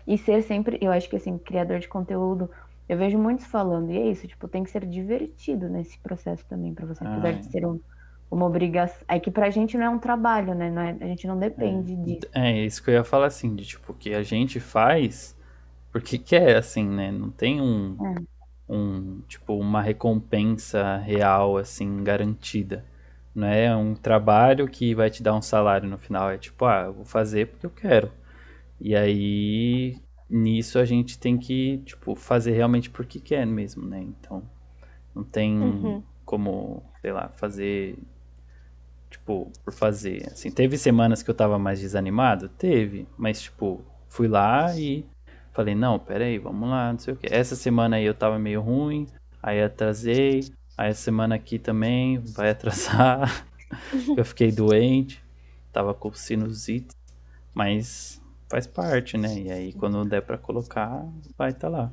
[0.05, 2.49] E ser sempre, eu acho que assim, criador de conteúdo,
[2.87, 6.73] eu vejo muitos falando, e é isso, tipo, tem que ser divertido nesse processo também
[6.73, 7.79] para você, apesar de ser um,
[8.29, 9.03] uma obrigação.
[9.07, 10.69] É que pra gente não é um trabalho, né?
[10.69, 12.27] Não é, a gente não depende é, disso.
[12.33, 15.35] É, isso que eu ia falar assim, de tipo, que a gente faz
[15.91, 17.11] porque quer, assim, né?
[17.11, 17.95] Não tem um.
[18.05, 18.33] É
[18.67, 22.85] um tipo uma recompensa real assim garantida.
[23.35, 26.83] Não é um trabalho que vai te dar um salário no final, é tipo, ah,
[26.87, 28.11] eu vou fazer porque eu quero.
[28.79, 29.97] E aí
[30.33, 34.01] nisso a gente tem que, tipo, fazer realmente porque quer mesmo, né?
[34.01, 34.43] Então,
[35.15, 36.03] não tem uhum.
[36.25, 37.97] como, sei lá, fazer
[39.09, 40.27] tipo, por fazer.
[40.31, 42.49] Assim, teve semanas que eu tava mais desanimado?
[42.49, 45.05] Teve, mas tipo, fui lá e
[45.53, 47.31] Falei, não, peraí, vamos lá, não sei o que.
[47.31, 49.07] Essa semana aí eu tava meio ruim,
[49.41, 50.51] aí atrasei.
[50.75, 53.45] Aí essa semana aqui também vai atrasar.
[54.17, 55.23] eu fiquei doente,
[55.71, 56.95] tava com sinusite,
[57.53, 58.19] mas
[58.53, 59.33] faz parte, né?
[59.33, 61.91] E aí quando der para colocar, vai estar tá lá.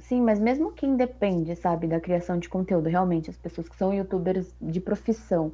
[0.00, 3.94] Sim, mas mesmo quem depende, sabe, da criação de conteúdo, realmente, as pessoas que são
[3.94, 5.44] youtubers de profissão,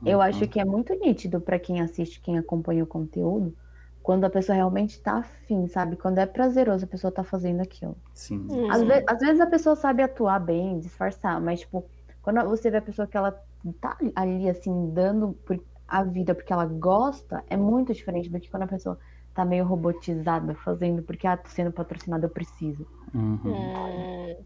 [0.00, 0.08] uhum.
[0.08, 3.54] eu acho que é muito nítido para quem assiste, quem acompanha o conteúdo,
[4.02, 5.96] quando a pessoa realmente tá afim, sabe?
[5.96, 7.96] Quando é prazeroso a pessoa tá fazendo aquilo.
[8.14, 8.46] Sim.
[8.70, 11.84] Às, ve às, vezes a pessoa sabe atuar bem, disfarçar, mas, tipo,
[12.22, 13.38] quando você vê a pessoa que ela
[13.82, 15.36] tá ali, assim, dando
[15.86, 18.98] a vida porque ela gosta, é muito diferente do que quando a pessoa
[19.34, 22.86] tá meio robotizada, fazendo porque, ah, tô sendo patrocinada, eu preciso.
[23.12, 23.40] Uhum.
[23.44, 24.36] Hum.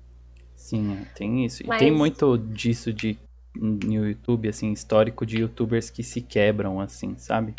[0.57, 1.63] Sim, é, tem isso.
[1.67, 1.81] Mas...
[1.81, 3.19] E tem muito disso de
[3.55, 7.55] no YouTube, assim, histórico de youtubers que se quebram, assim, sabe?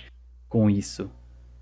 [0.47, 1.09] Com isso.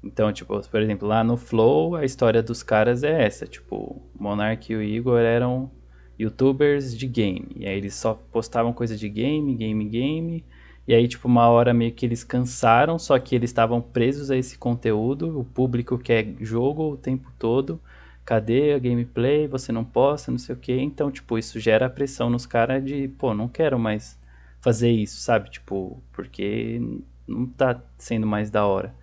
[0.03, 3.47] Então, tipo, por exemplo, lá no Flow, a história dos caras é essa.
[3.47, 5.71] Tipo, o Monark e o Igor eram
[6.19, 7.47] youtubers de game.
[7.55, 10.45] E aí eles só postavam coisa de game, game, game.
[10.87, 14.37] E aí, tipo, uma hora meio que eles cansaram, só que eles estavam presos a
[14.37, 15.39] esse conteúdo.
[15.39, 17.79] O público quer jogo o tempo todo.
[18.25, 19.47] Cadê a gameplay?
[19.47, 20.77] Você não posta, não sei o quê.
[20.79, 24.17] Então, tipo, isso gera pressão nos caras de, pô, não quero mais
[24.61, 25.49] fazer isso, sabe?
[25.49, 26.81] Tipo, porque
[27.27, 28.95] não tá sendo mais da hora.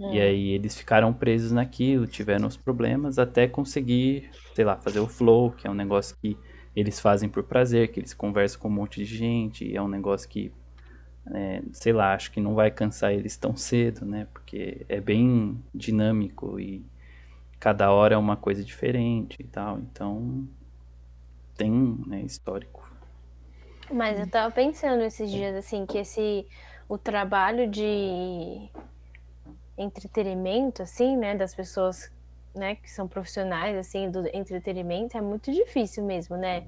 [0.00, 0.14] É.
[0.14, 5.06] E aí eles ficaram presos naquilo, tiveram os problemas até conseguir, sei lá, fazer o
[5.06, 6.36] flow, que é um negócio que
[6.74, 10.28] eles fazem por prazer, que eles conversam com um monte de gente, é um negócio
[10.28, 10.52] que,
[11.32, 14.26] é, sei lá, acho que não vai cansar eles tão cedo, né?
[14.32, 16.84] Porque é bem dinâmico e
[17.58, 20.48] cada hora é uma coisa diferente e tal, então
[21.56, 21.70] tem,
[22.06, 22.90] né, histórico.
[23.92, 26.46] Mas eu tava pensando esses dias, assim, que esse,
[26.88, 28.70] o trabalho de
[29.76, 32.10] entretenimento, assim, né, das pessoas,
[32.54, 36.66] né, que são profissionais, assim, do entretenimento, é muito difícil mesmo, né?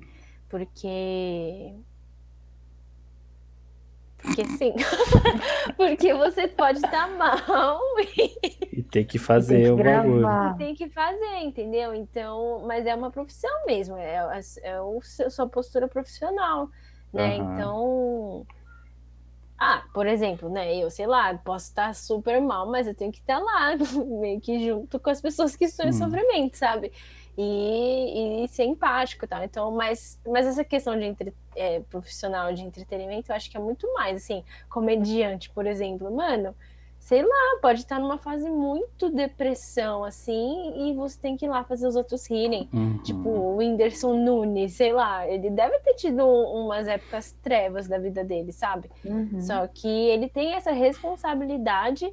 [0.48, 1.74] Porque
[4.22, 4.74] porque sim.
[5.76, 7.80] Porque você pode estar mal
[8.16, 10.56] e, e ter que fazer o bagulho.
[10.56, 11.94] Tem que fazer, entendeu?
[11.94, 16.70] Então, mas é uma profissão mesmo, é, é, é a sua postura profissional,
[17.12, 17.36] né?
[17.36, 17.54] Uhum.
[17.54, 18.46] Então,
[19.58, 20.76] ah, por exemplo, né?
[20.76, 23.76] Eu, sei lá, posso estar super mal, mas eu tenho que estar lá,
[24.20, 26.92] meio que junto com as pessoas que estão em sofrimento, sabe?
[27.36, 29.44] E, e ser empático, tá?
[29.44, 33.60] Então, mas, mas essa questão de entre, é, profissional de entretenimento, eu acho que é
[33.60, 36.54] muito mais, assim, comediante, por exemplo, mano,
[37.02, 41.64] sei lá, pode estar numa fase muito depressão, assim, e você tem que ir lá
[41.64, 42.68] fazer os outros rirem.
[42.72, 42.98] Uhum.
[43.02, 48.22] Tipo, o Whindersson Nunes, sei lá, ele deve ter tido umas épocas trevas da vida
[48.22, 48.88] dele, sabe?
[49.04, 49.40] Uhum.
[49.40, 52.12] Só que ele tem essa responsabilidade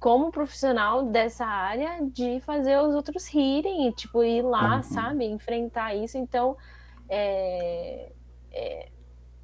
[0.00, 4.84] como profissional dessa área de fazer os outros rirem e, tipo, ir lá, Uhum.
[4.84, 5.26] sabe?
[5.26, 6.18] Enfrentar isso.
[6.18, 6.56] Então,
[7.08, 8.12] é,
[8.52, 8.90] é,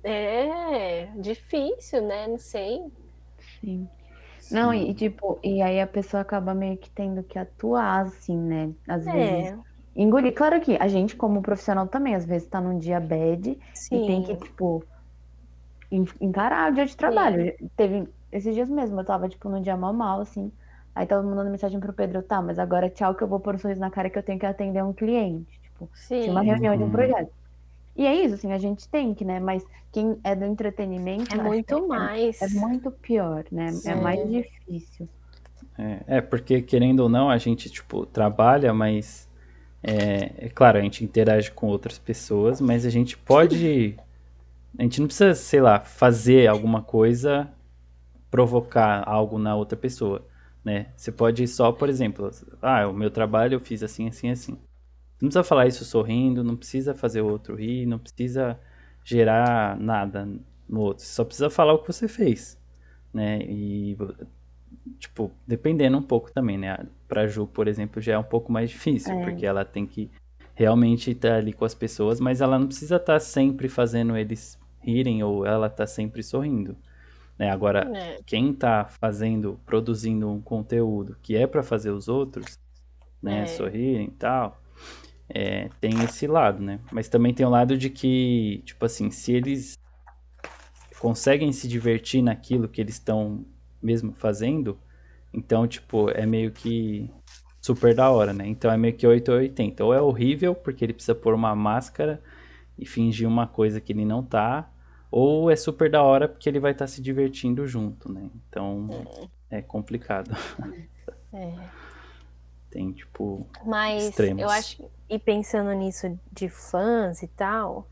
[0.04, 2.28] é difícil, né?
[2.28, 2.80] Não sei.
[3.60, 3.90] Sim.
[4.50, 8.36] Não, e, e, tipo, e aí a pessoa acaba meio que tendo que atuar, assim,
[8.38, 8.74] né?
[8.88, 9.52] Às vezes.
[9.52, 9.66] É,
[9.96, 10.34] Engolir.
[10.34, 13.58] Claro que a gente, como profissional, também, às vezes, tá num dia bad
[13.92, 14.38] e tem que, sim.
[14.38, 14.86] tipo,
[15.90, 17.52] en- encarar o dia de trabalho.
[17.76, 20.52] Teve esses dias mesmo, eu tava, tipo, num dia mal mal, assim.
[20.94, 23.58] Aí tava mandando mensagem pro Pedro, tá, mas agora tchau que eu vou pôr um
[23.58, 25.60] sorriso na cara que eu tenho que atender um cliente.
[25.62, 26.44] Tipo, tinha uma Sim.
[26.44, 26.90] reunião de um Uhum.
[26.90, 27.30] projeto.
[27.96, 29.40] E é isso, assim, a gente tem que, né?
[29.40, 32.38] Mas quem é do entretenimento, É acho que muito mais.
[32.40, 33.80] é muito pior, né?
[33.84, 34.30] É mais Sim.
[34.30, 35.08] difícil.
[35.78, 39.28] É, é, porque querendo ou não, a gente, tipo, trabalha, mas
[39.82, 43.96] é, é claro, a gente interage com outras pessoas, mas a gente pode.
[44.78, 47.48] A gente não precisa, sei lá, fazer alguma coisa,
[48.36, 50.22] provocar algo na outra pessoa,
[50.62, 50.88] né?
[50.94, 54.52] Você pode só, por exemplo, ah, o meu trabalho eu fiz assim, assim, assim.
[55.18, 58.60] Não precisa falar isso sorrindo, não precisa fazer o outro rir, não precisa
[59.02, 60.28] gerar nada
[60.68, 61.02] no outro.
[61.02, 62.60] Você só precisa falar o que você fez,
[63.10, 63.38] né?
[63.40, 63.96] E
[64.98, 66.76] tipo, dependendo um pouco também, né?
[67.08, 69.24] Pra Ju, por exemplo, já é um pouco mais difícil, É.
[69.24, 70.10] porque ela tem que
[70.54, 75.22] realmente estar ali com as pessoas, mas ela não precisa estar sempre fazendo eles rirem
[75.22, 76.76] ou ela tá sempre sorrindo,
[77.38, 77.50] né?
[77.50, 78.18] Agora, É.
[78.26, 82.58] quem tá fazendo, produzindo um conteúdo que é pra fazer os outros,
[83.22, 83.46] né, É.
[83.46, 84.60] sorrirem e tal,
[85.28, 86.78] é, tem esse lado, né?
[86.92, 89.76] Mas também tem o lado de que, tipo assim, se eles
[91.00, 93.44] conseguem se divertir naquilo que eles estão
[93.82, 94.78] mesmo fazendo,
[95.32, 97.10] então, tipo, é meio que
[97.60, 98.46] super da hora, né?
[98.46, 99.84] Então é meio que 8 ou 80.
[99.84, 102.22] Ou é horrível, porque ele precisa pôr uma máscara
[102.78, 104.70] e fingir uma coisa que ele não tá,
[105.18, 108.28] ou é super da hora porque ele vai estar se divertindo junto, né?
[108.50, 108.86] Então
[109.48, 110.30] é complicado.
[111.32, 111.54] É.
[112.70, 114.42] Tem, tipo, Mas Extremos.
[114.42, 117.88] eu acho que, e pensando nisso de fãs e tal,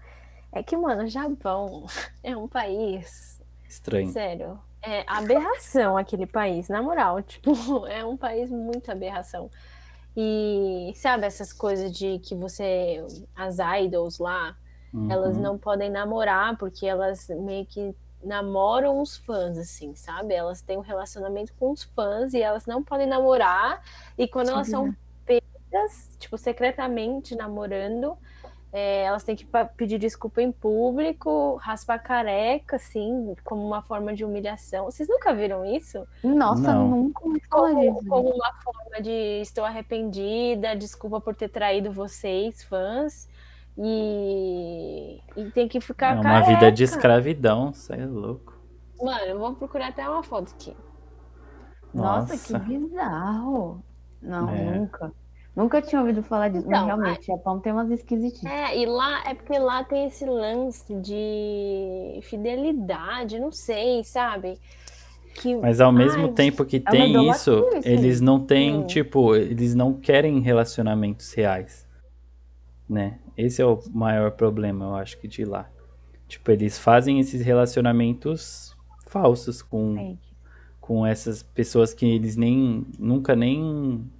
[0.53, 1.87] é que, mano, o Japão
[2.23, 4.13] é um país, estranho.
[4.13, 9.51] sério, é aberração aquele país, na moral, tipo, é um país muito aberração.
[10.15, 13.03] E sabe essas coisas de que você,
[13.35, 14.55] as idols lá,
[15.11, 15.43] elas Uhum.
[15.43, 20.33] não podem namorar porque elas meio que namoram os fãs, assim, sabe?
[20.35, 23.83] Elas têm um relacionamento com os fãs e elas não podem namorar.
[24.17, 24.95] E quando elas são
[25.27, 28.17] pegas, tipo, secretamente namorando,
[28.73, 34.25] é, elas têm que pedir desculpa em público, raspar careca, assim, como uma forma de
[34.25, 34.87] humilhação.
[34.87, 36.07] Vocês nunca viram isso?
[36.25, 36.89] Nossa, Não.
[36.89, 43.29] nunca Como, como uma forma de estou arrependida, desculpa por ter traído vocês, fãs.
[43.77, 46.73] E, e tem que ficar É uma vida careca.
[46.73, 48.55] de escravidão, você é louco.
[49.01, 50.77] Mano, eu vou procurar até uma foto aqui.
[51.93, 52.37] Nossa, Nossa.
[52.37, 53.85] que bizarro.
[54.21, 54.65] Não, É.
[54.65, 55.13] nunca.
[55.55, 58.45] Nunca tinha ouvido falar disso, mas Então, realmente, o Japão tem umas esquisitices.
[58.45, 64.61] É, e lá é porque lá tem esse lance de fidelidade, não sei, sabe?
[65.35, 68.87] Que, Mas ao mesmo Ai, tempo que uma tem isso, isso eles não têm, Hum.
[68.87, 71.84] tipo, eles não querem relacionamentos reais,
[72.89, 73.19] né?
[73.37, 75.69] Esse é o maior problema, eu acho que de lá.
[76.29, 78.75] Tipo, eles fazem esses relacionamentos
[79.07, 80.37] falsos com, Fake.
[80.81, 84.11] com essas pessoas que eles nem nunca nem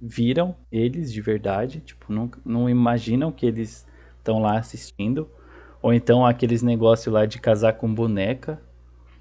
[0.00, 3.86] viram eles de verdade, tipo, nunca, não imaginam que eles
[4.18, 5.28] estão lá assistindo,
[5.82, 8.60] ou então aqueles negócios lá de casar com boneca,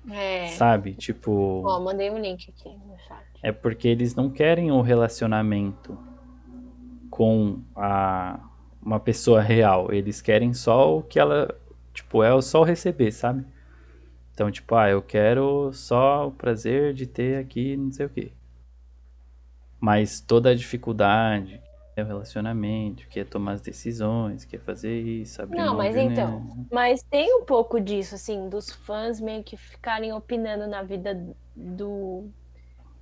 [0.09, 0.47] é.
[0.47, 0.93] sabe?
[0.93, 3.23] Tipo, Ó, mandei um link aqui no chat.
[3.43, 5.97] é porque eles não querem o relacionamento
[7.09, 8.39] com a
[8.81, 11.53] uma pessoa real, eles querem só o que ela,
[11.93, 13.45] tipo, é só o receber, sabe?
[14.33, 18.31] Então, tipo, ah, eu quero só o prazer de ter aqui não sei o quê.
[19.79, 21.61] Mas toda a dificuldade,
[21.93, 25.75] que é o relacionamento, que é tomar as decisões, que é fazer isso, abrir Não,
[25.75, 30.83] mas então, mas tem um pouco disso, assim, dos fãs meio que ficarem opinando na
[30.83, 31.21] vida
[31.55, 32.29] do,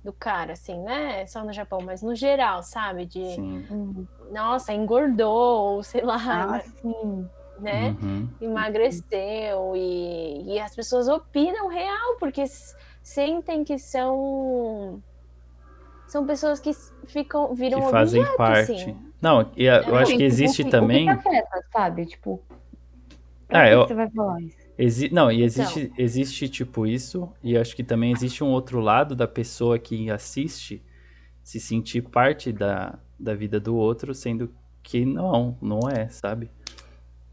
[0.04, 1.26] do cara, assim, né?
[1.26, 3.04] Só no Japão, mas no geral, sabe?
[3.06, 4.06] De, Sim.
[4.30, 6.16] Nossa, engordou, ou sei lá,
[6.56, 7.28] Ah, sim.
[7.58, 7.96] né?
[8.00, 8.28] Uhum.
[8.40, 12.44] emagreceu e, e as pessoas opinam real porque
[13.02, 15.02] sentem que são
[16.06, 16.70] são pessoas que
[17.06, 18.72] ficam viram Que fazem objeto, parte.
[18.72, 18.96] assim.
[19.20, 21.10] Não, e a- eu acho que existe o que, também.
[21.10, 22.06] O que afeta, sabe?
[22.06, 22.40] Tipo,
[23.48, 24.57] Ah, eu- que você vai falar isso?
[24.78, 29.16] Exi não, e existe, existe tipo isso, e acho que também existe um outro lado
[29.16, 30.80] da pessoa que assiste
[31.42, 36.48] se sentir parte da, da vida do outro, sendo que não, não é, sabe?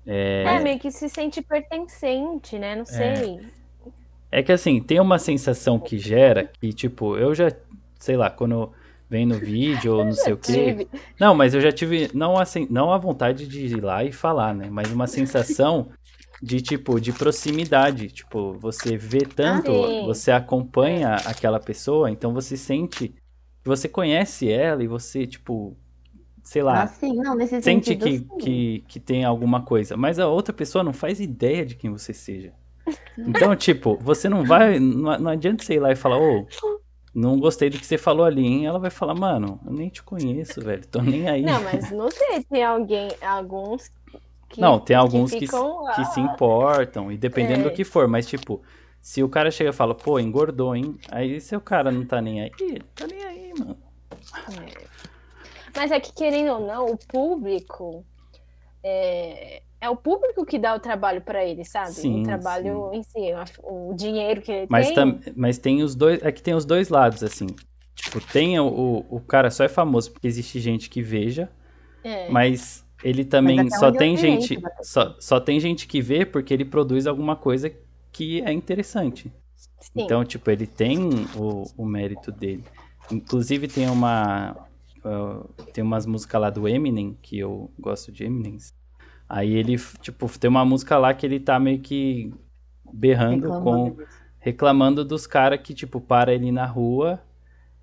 [0.07, 2.75] É, meio que se sente pertencente, né?
[2.75, 3.39] Não sei.
[4.31, 7.51] É que assim, tem uma sensação que gera que, tipo, eu já,
[7.99, 8.71] sei lá, quando
[9.07, 10.87] vem no vídeo ou não sei o quê.
[11.19, 14.53] Não, mas eu já tive, não assim, não a vontade de ir lá e falar,
[14.53, 14.67] né?
[14.69, 15.89] Mas uma sensação
[16.41, 18.09] de, tipo, de proximidade.
[18.09, 20.03] Tipo, você vê tanto, sim.
[20.03, 23.15] você acompanha aquela pessoa, então você sente que
[23.69, 25.77] você conhece ela e você, tipo,
[26.43, 28.27] sei lá, Ah, sim, não, sente sentido, que, sim.
[28.37, 32.13] que, que tem alguma coisa, mas a outra pessoa não faz ideia de quem você
[32.13, 32.53] seja.
[33.25, 34.79] Então, tipo, você não vai.
[34.79, 36.47] Não, não adianta você ir lá e falar, ô,
[37.13, 38.65] não gostei do que você falou ali, hein?
[38.67, 41.43] Ela vai falar, mano, eu nem te conheço, velho, tô nem aí.
[41.43, 43.89] Não, mas não sei, tem alguém, alguns
[44.55, 45.93] que Não, tem alguns que, ficam lá.
[45.93, 47.63] que se importam, e dependendo É.
[47.69, 48.61] do que for, mas tipo,
[49.01, 50.97] se o cara chega e fala, pô, engordou, hein?
[51.11, 53.77] Aí se o cara não tá nem aí, ele tá nem aí, mano.
[54.51, 54.85] É.
[55.75, 58.05] Mas é que, querendo ou não, o público
[58.83, 61.91] é, é o público que dá o trabalho pra ele, sabe?
[61.91, 63.33] Sim, o trabalho em si,
[63.63, 64.95] o dinheiro que ele Mas, tem.
[64.95, 66.21] tam, mas tem os dois.
[66.23, 67.47] É que tem os dois lados, assim.
[67.93, 71.49] Tipo, tem o, o, o cara só é famoso porque existe gente que veja,
[72.03, 72.29] É.
[72.29, 74.59] mas ele também só tem gente.
[74.81, 77.71] Só, só tem gente que vê porque ele produz alguma coisa
[78.11, 79.31] que é interessante.
[79.79, 80.03] Sim.
[80.03, 82.63] Então, tipo, ele tem o, o mérito dele.
[83.11, 84.55] Inclusive tem uma.
[85.03, 88.57] uh, tem umas músicas lá do Eminem, que eu gosto de Eminem.
[89.27, 92.33] Aí ele, tipo, tem uma música lá que ele tá meio que
[92.93, 94.25] berrando com Reclamando disso.
[94.39, 97.19] reclamando dos caras que, tipo, para ele na rua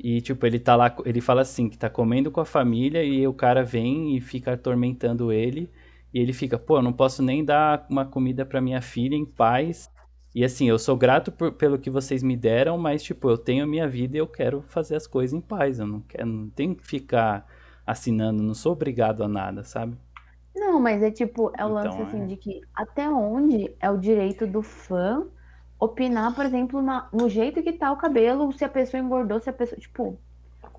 [0.03, 3.27] e, tipo, ele tá lá, ele fala assim, que tá comendo com a família e
[3.27, 5.71] o cara vem e fica atormentando ele
[6.13, 9.25] e ele fica, pô, eu não posso nem dar uma comida pra minha filha em
[9.25, 9.91] paz.
[10.35, 13.65] E assim, eu sou grato por- pelo que vocês me deram, mas, tipo, eu tenho
[13.65, 15.79] a minha vida e eu quero fazer as coisas em paz.
[15.79, 17.47] Eu não quero, não tenho que ficar
[17.87, 19.97] assinando, não sou obrigado a nada, sabe?
[20.55, 22.03] Não, mas é tipo, é o Então, lance é.
[22.03, 25.27] assim de que até onde é o direito do fã
[25.85, 29.51] opinar, por exemplo, na- no jeito que tá o cabelo, se a pessoa engordou, se
[29.51, 30.19] a pessoa, tipo,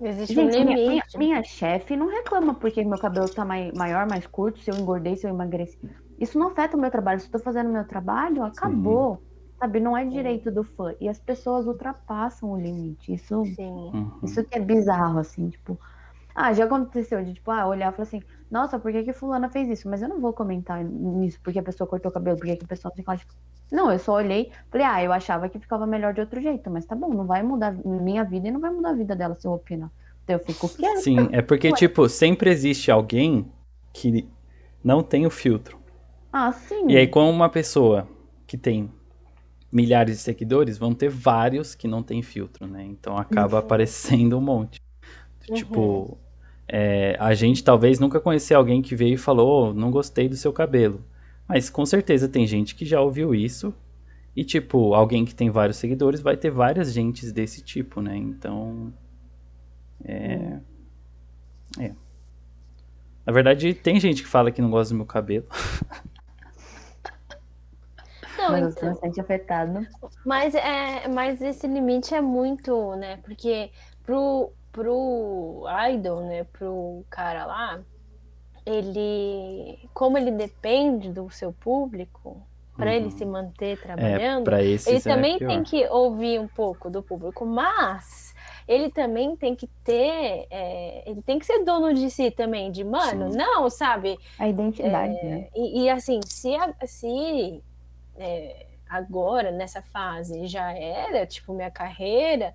[0.00, 1.18] Existe um gente, minha, minha, limite.
[1.18, 5.14] minha chefe não reclama porque meu cabelo tá mai- maior, mais curto, se eu engordei,
[5.16, 5.78] se eu emagreci.
[6.18, 7.20] Isso não afeta o meu trabalho.
[7.20, 9.22] Se eu tô fazendo o meu trabalho, acabou.
[9.58, 10.94] Sabe, não é direito do fã.
[11.00, 13.12] E as pessoas ultrapassam o limite.
[13.14, 13.90] Isso Sim.
[13.94, 14.20] Uhum.
[14.24, 15.78] Isso que é bizarro, assim, tipo.
[16.34, 19.48] Ah, já aconteceu de, tipo, ah, olhar e falar assim, nossa, por que que fulana
[19.48, 19.88] fez isso?
[19.88, 22.68] Mas eu não vou comentar nisso porque a pessoa cortou o cabelo, porque que a
[22.68, 23.32] pessoa lá, tipo.
[23.70, 26.84] Não, eu só olhei, falei, ah, eu achava que ficava melhor de outro jeito, mas
[26.84, 29.46] tá bom, não vai mudar minha vida e não vai mudar a vida dela se
[29.46, 29.90] eu opinar.
[30.24, 31.00] Então eu fico quieta.
[31.00, 31.74] Sim, é porque, Ué.
[31.74, 33.50] tipo, sempre existe alguém
[33.92, 34.28] que
[34.82, 35.78] não tem o filtro.
[36.32, 36.88] Ah, sim.
[36.88, 38.08] E aí, com uma pessoa
[38.46, 38.90] que tem
[39.72, 42.84] milhares de seguidores, vão ter vários que não tem filtro, né?
[42.84, 43.64] Então acaba Uhum.
[43.64, 44.80] aparecendo um monte.
[45.50, 46.16] Uhum.
[46.68, 50.36] É, a gente talvez nunca conheceu alguém que veio e falou, "Oh, não gostei do
[50.36, 51.04] seu cabelo.
[51.48, 53.74] Mas com certeza tem gente que já ouviu isso.
[54.36, 58.16] E, tipo, alguém que tem vários seguidores vai ter várias gentes desse tipo, né?
[58.16, 58.92] Então.
[60.04, 60.58] É.
[61.78, 61.94] É.
[63.26, 65.46] Na verdade, tem gente que fala que não gosta do meu cabelo.
[68.36, 69.86] Não, Mas eu então, sou bastante afetado.
[70.26, 73.16] Mas, é, mas esse limite é muito, né?
[73.18, 73.70] Porque
[74.02, 76.44] pro, pro idol, né?
[76.44, 77.80] Pro cara lá,
[78.66, 79.88] ele.
[79.94, 82.46] Como ele depende do seu público,
[82.76, 83.10] para ele Uhum.
[83.10, 85.48] se manter É, trabalhando, esses ele é também pior.
[85.48, 88.34] tem que ouvir um pouco do público, mas
[88.68, 90.46] ele também tem que ter.
[90.50, 93.36] é, ele tem que ser dono de si também, de mano, Sim.
[93.36, 94.18] não, sabe?
[94.38, 95.46] A identidade, né?
[95.54, 97.62] E, e, assim, se, a- se
[98.16, 102.54] é, agora, nessa fase, já era, tipo, minha carreira,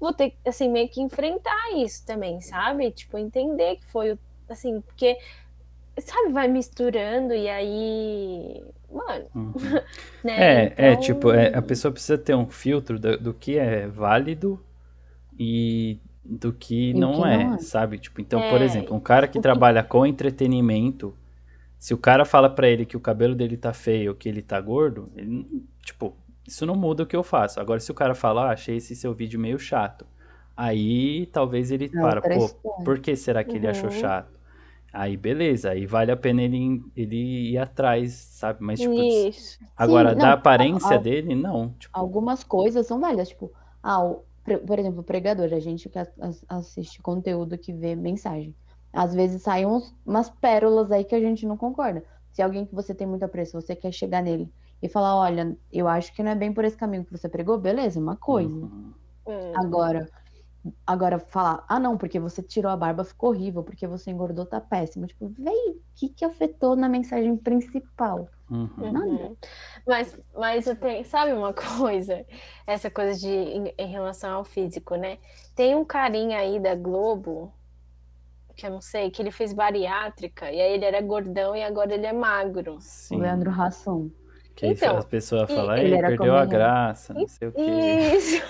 [0.00, 2.90] vou ter, assim, meio que enfrentar isso também, sabe?
[2.92, 4.18] Tipo, entender que foi, o-
[4.48, 5.18] assim, porque,
[6.00, 9.54] sabe, vai misturando e aí, mano, Uhum.
[10.24, 10.64] né?
[10.78, 13.88] É, é, Então, tipo, é, a pessoa precisa ter um filtro do, do que é
[13.88, 14.64] válido
[15.38, 17.58] e do que não que é, não é.
[17.58, 17.98] sabe?
[17.98, 21.16] Tipo, então, por É, exemplo, um cara que o que- trabalha com entretenimento,
[21.78, 24.42] se o cara fala pra ele que o cabelo dele tá feio ou que ele
[24.42, 25.46] tá gordo, ele,
[25.84, 26.16] tipo,
[26.46, 27.60] isso não muda o que eu faço.
[27.60, 30.06] Agora, se o cara fala, ah, achei esse seu vídeo meio chato,
[30.56, 32.50] aí talvez ele É para, pô,
[32.84, 33.90] por que será que ele achou Uhum.
[33.90, 34.38] chato?
[34.92, 38.62] Aí, beleza, aí vale a pena ele, ele ir atrás, sabe?
[38.64, 39.58] Mas, tipo, Isso.
[39.76, 41.72] Agora, Sim, da não, aparência al- dele, não.
[41.74, 44.26] Tipo, Algumas coisas são válidas, tipo, ah, o-
[44.66, 45.98] por exemplo, o pregador, a gente que
[46.48, 48.56] assiste conteúdo que vê mensagem.
[48.92, 49.66] Às vezes saem
[50.06, 52.04] umas pérolas aí que a gente não concorda.
[52.32, 55.88] Se alguém que você tem muito apreço, você quer chegar nele e falar, olha, eu
[55.88, 58.54] acho que não é bem por esse caminho que você pregou, beleza, uma coisa.
[58.54, 58.92] Uhum.
[59.26, 59.52] Hum.
[59.54, 60.08] Agora,
[60.86, 64.60] agora falar, ah, não, porque você tirou a barba ficou horrível, porque você engordou tá
[64.60, 65.06] péssimo.
[65.06, 68.28] Tipo, veio, o que que afetou na mensagem principal?
[68.50, 68.70] Uhum.
[68.78, 69.36] Uhum.
[69.86, 72.24] Mas, mas eu tenho, sabe uma coisa?
[72.66, 75.18] Essa coisa de em, em relação ao físico, né?
[75.54, 77.52] Tem um carinha aí da Globo,
[78.54, 81.94] que eu não sei, que ele fez bariátrica, e aí ele era gordão e agora
[81.94, 82.78] ele é magro.
[82.80, 83.16] Sim.
[83.16, 84.10] O Leandro Hassum.
[84.56, 87.48] Que aí Então, as pessoas e- falam, Ele "Ei, era perdeu a graça, não sei
[87.48, 87.60] o quê.
[88.16, 88.42] Isso!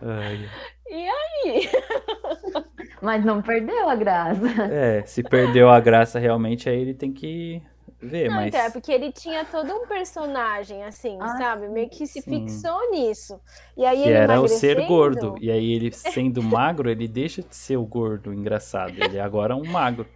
[0.00, 0.48] Ai.
[0.88, 1.70] E aí?
[3.02, 4.40] Mas não perdeu a graça.
[4.70, 7.62] É, se perdeu a graça realmente, aí ele tem que
[8.00, 11.68] ver, Não, mas então, é porque ele tinha todo um personagem, assim, Ah, sabe?
[11.68, 12.30] Meio que se sim.
[12.46, 13.40] fixou nisso.
[13.76, 15.34] E aí que ele era o ser gordo.
[15.40, 18.98] E aí ele sendo magro, ele deixa de ser o gordo engraçado.
[18.98, 20.06] Ele é agora um magro,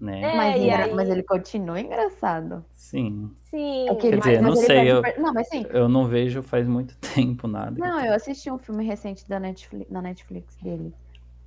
[0.00, 0.22] né?
[0.32, 2.64] É, mas, aí- mas ele continua engraçado.
[2.72, 3.30] Sim.
[3.44, 5.64] Sim, É que ele- Quer dizer, mas não sei, eu- Não, mas sim.
[5.70, 6.96] Eu não vejo faz muito
[7.36, 7.74] tempo nada.
[7.78, 10.92] Não, eu assisti um filme recente da Netflix, na Netflix dele.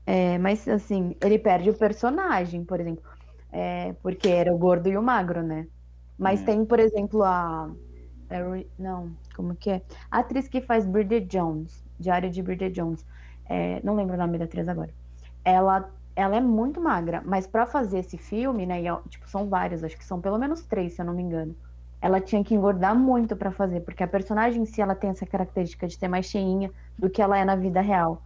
[0.05, 3.03] É, mas assim, ele perde o personagem, por exemplo.
[3.51, 5.67] É, porque era o gordo e o magro, né?
[6.17, 6.45] Mas É.
[6.45, 7.69] tem, por exemplo, a.
[8.79, 9.81] Não, como que é?
[10.09, 13.05] A atriz que faz Bridget Jones, Diário de Bridget Jones.
[13.49, 14.89] É, não lembro o nome da atriz agora.
[15.43, 15.89] Ela,
[16.21, 18.81] ela é muito magra, mas pra fazer esse filme, né?
[18.81, 21.23] e é- tipo, são vários, acho que são pelo menos três, se eu não me
[21.23, 21.55] engano.
[22.01, 25.25] Ela tinha que engordar muito pra fazer, porque a personagem em si ela tem essa
[25.25, 28.23] característica de ser mais cheinha do que ela é na vida real.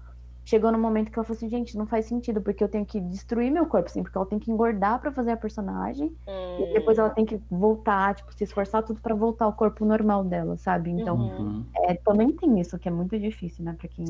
[0.48, 3.02] Chegou no momento que ela falou assim, gente, não faz sentido, porque eu tenho que
[3.02, 6.74] destruir meu corpo, assim, porque ela tem que engordar pra fazer a personagem, Hum, e
[6.74, 10.56] depois ela tem que voltar, tipo, se esforçar tudo pra voltar ao corpo normal dela,
[10.58, 10.92] sabe?
[10.92, 11.66] Então, Uhum.
[11.76, 14.06] é, também tem isso, que é muito difícil, né, pra quem,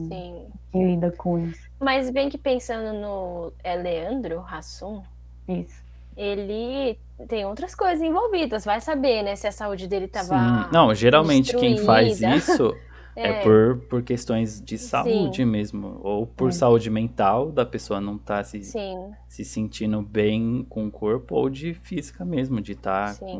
[0.74, 1.70] quem lida com isso.
[1.80, 5.02] Mas bem que pensando no é Leandro Hassum,
[5.48, 5.82] Isso.
[6.18, 6.98] ele
[7.30, 8.66] tem outras coisas envolvidas.
[8.66, 9.36] Vai saber, né?
[9.38, 10.36] Se a saúde dele tava.
[10.38, 10.66] Sim.
[10.72, 12.36] Não, geralmente quem faz destruída.
[12.38, 12.76] isso
[13.16, 16.00] é, por, por questões de saúde mesmo.
[16.04, 16.52] Ou por É.
[16.52, 21.50] saúde mental, da pessoa não tá se, Sim, se sentindo bem com o corpo, ou
[21.50, 23.26] de física mesmo, de estar Sim.
[23.26, 23.38] com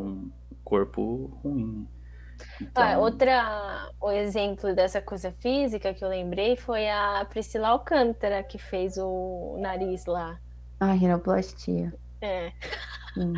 [0.52, 1.88] o corpo ruim.
[2.62, 8.44] Então, Ah, outra, o exemplo dessa coisa física que eu lembrei foi a Priscila Alcântara,
[8.44, 10.40] que fez o nariz lá.
[10.80, 11.94] Ah, rinoplastia.
[12.22, 12.52] É,
[13.18, 13.34] Hum.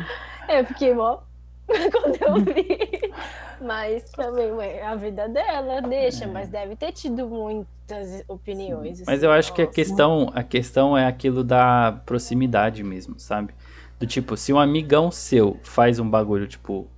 [0.48, 1.18] eu fiquei mó
[1.66, 2.66] quando eu vi.
[3.60, 9.00] Mas também, ué, a vida dela deixa, mas deve ter tido muitas opiniões.
[9.00, 9.04] É.
[9.06, 9.74] Mas assim, eu acho que a nossa.
[9.74, 13.54] questão, a questão é aquilo da proximidade mesmo, sabe?
[13.98, 16.88] Do tipo, se um amigão seu faz um bagulho, tipo,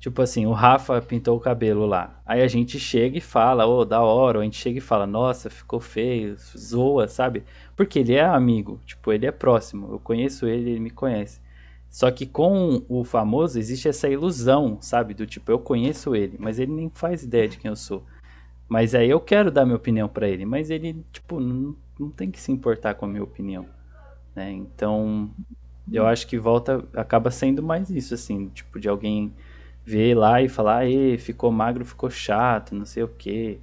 [0.00, 2.20] tipo assim, o Rafa pintou o cabelo lá.
[2.24, 5.06] Aí a gente chega e fala, ô, da hora, ou a gente chega e fala,
[5.06, 7.44] nossa, ficou feio, zoa, sabe?
[7.76, 9.92] Porque ele é amigo, tipo, ele é próximo.
[9.92, 11.40] Eu conheço ele, ele me conhece.
[11.90, 15.14] Só que com o famoso existe essa ilusão, sabe?
[15.14, 18.04] Do tipo, eu conheço ele, mas ele nem faz ideia de quem eu sou.
[18.68, 22.30] Mas aí eu quero dar minha opinião pra ele, mas ele, tipo, não, não tem
[22.30, 23.66] que se importar com a minha opinião,
[24.34, 24.52] né?
[24.52, 25.30] Então,
[25.92, 29.32] eu acho que volta, acaba sendo mais isso, assim, tipo, de alguém
[29.84, 33.58] ver lá e falar, e ficou magro, ficou chato, não sei o quê.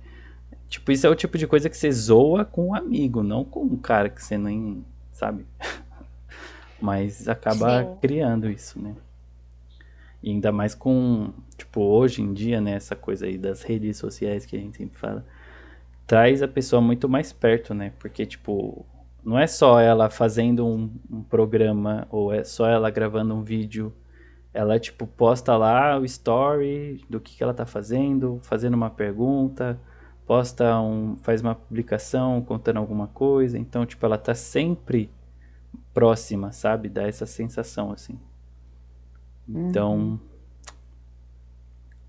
[0.69, 3.63] Tipo, isso é o tipo de coisa que você zoa com um amigo, não com
[3.63, 5.45] um cara que você nem, sabe?
[6.85, 7.97] Mas acaba Sim.
[7.99, 8.95] criando isso, né?
[10.21, 14.45] E ainda mais com, tipo, hoje em dia, né, essa coisa aí das redes sociais
[14.45, 15.25] que a gente sempre fala,
[16.05, 17.91] traz a pessoa muito mais perto, né?
[17.99, 18.85] Porque, tipo,
[19.23, 23.91] não é só ela fazendo um, um programa ou é só ela gravando um vídeo.
[24.53, 29.79] Ela, tipo, posta lá o story do que, que ela tá fazendo, fazendo uma pergunta,
[30.27, 33.57] posta um, faz uma publicação contando alguma coisa.
[33.57, 35.09] Então, tipo, ela tá sempre
[35.95, 36.89] próxima, sabe?
[36.89, 38.19] Dá essa sensação, assim.
[39.47, 40.19] Então,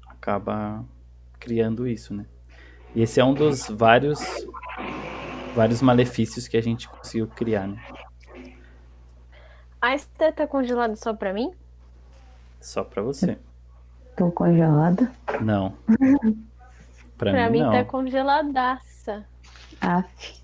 [0.09, 0.85] acaba
[1.39, 2.27] criando isso, né?
[2.95, 4.19] E esse é um dos vários
[5.55, 7.83] vários malefícios que a gente conseguiu criar, né?
[9.81, 11.53] A Esther tá congelada só pra mim?
[12.61, 13.39] Só pra você.
[14.17, 15.13] Tô congelada.
[15.41, 15.75] Não.
[17.17, 17.73] Pra, Pra mim, mim não.
[17.73, 19.25] tá congeladaça.
[19.81, 20.43] Aff.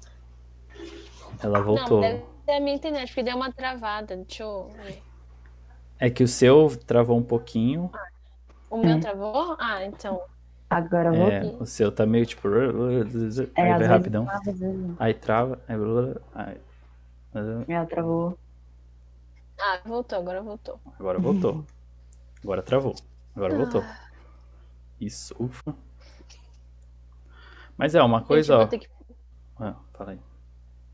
[1.43, 2.01] Ela Não, voltou.
[2.01, 2.23] deve
[2.53, 4.17] ser a minha internet, porque deu uma travada.
[4.17, 5.03] Deixa eu ver.
[5.99, 7.91] É que o seu travou um pouquinho.
[8.69, 9.01] O meu É.
[9.01, 9.57] travou?
[9.59, 10.21] Ah, então.
[10.69, 11.61] Agora eu É, voltei.
[11.61, 12.49] o seu tá meio tipo.
[12.49, 14.25] Aí É, às vai rapidão.
[14.27, 14.43] trava.
[14.99, 15.61] Aí trava.
[15.69, 16.61] Aí.
[17.35, 18.39] aí- Ela travou.
[19.61, 20.81] Ah, voltou, agora voltou.
[20.99, 21.65] Agora voltou.
[22.43, 22.95] Agora travou.
[23.37, 23.85] Agora voltou.
[25.01, 25.75] Isso, ufa.
[27.77, 28.67] Mas é uma Gente, coisa, eu ó.
[28.67, 28.89] vou que...
[29.59, 30.19] Ah, fala aí.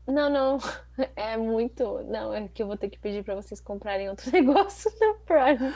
[0.09, 0.57] Não, não.
[1.15, 2.03] É muito.
[2.03, 5.73] Não, é que eu vou ter que pedir para vocês comprarem outro negócio na Prime.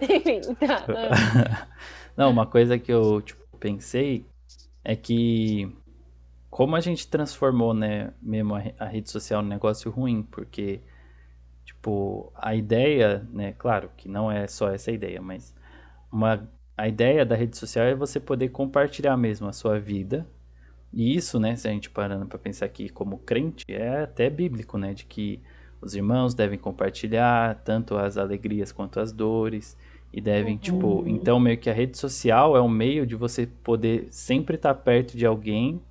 [0.00, 1.68] Enfim, tá.
[2.16, 4.26] Não, uma coisa que eu tipo, pensei
[4.82, 5.72] é que
[6.50, 10.80] como a gente transformou, né, mesmo a, a rede social num negócio ruim, porque
[11.64, 15.54] tipo, a ideia, né, claro que não é só essa ideia, mas
[16.12, 20.26] uma a ideia da rede social é você poder compartilhar mesmo a sua vida.
[20.94, 24.78] E isso, né, se a gente parando para pensar aqui como crente, é até bíblico,
[24.78, 25.40] né, de que
[25.80, 29.76] os irmãos devem compartilhar tanto as alegrias quanto as dores
[30.12, 30.96] e devem, tipo, uhum.
[30.98, 34.72] tipo, então meio que a rede social é um meio de você poder sempre estar
[34.72, 35.82] perto de alguém,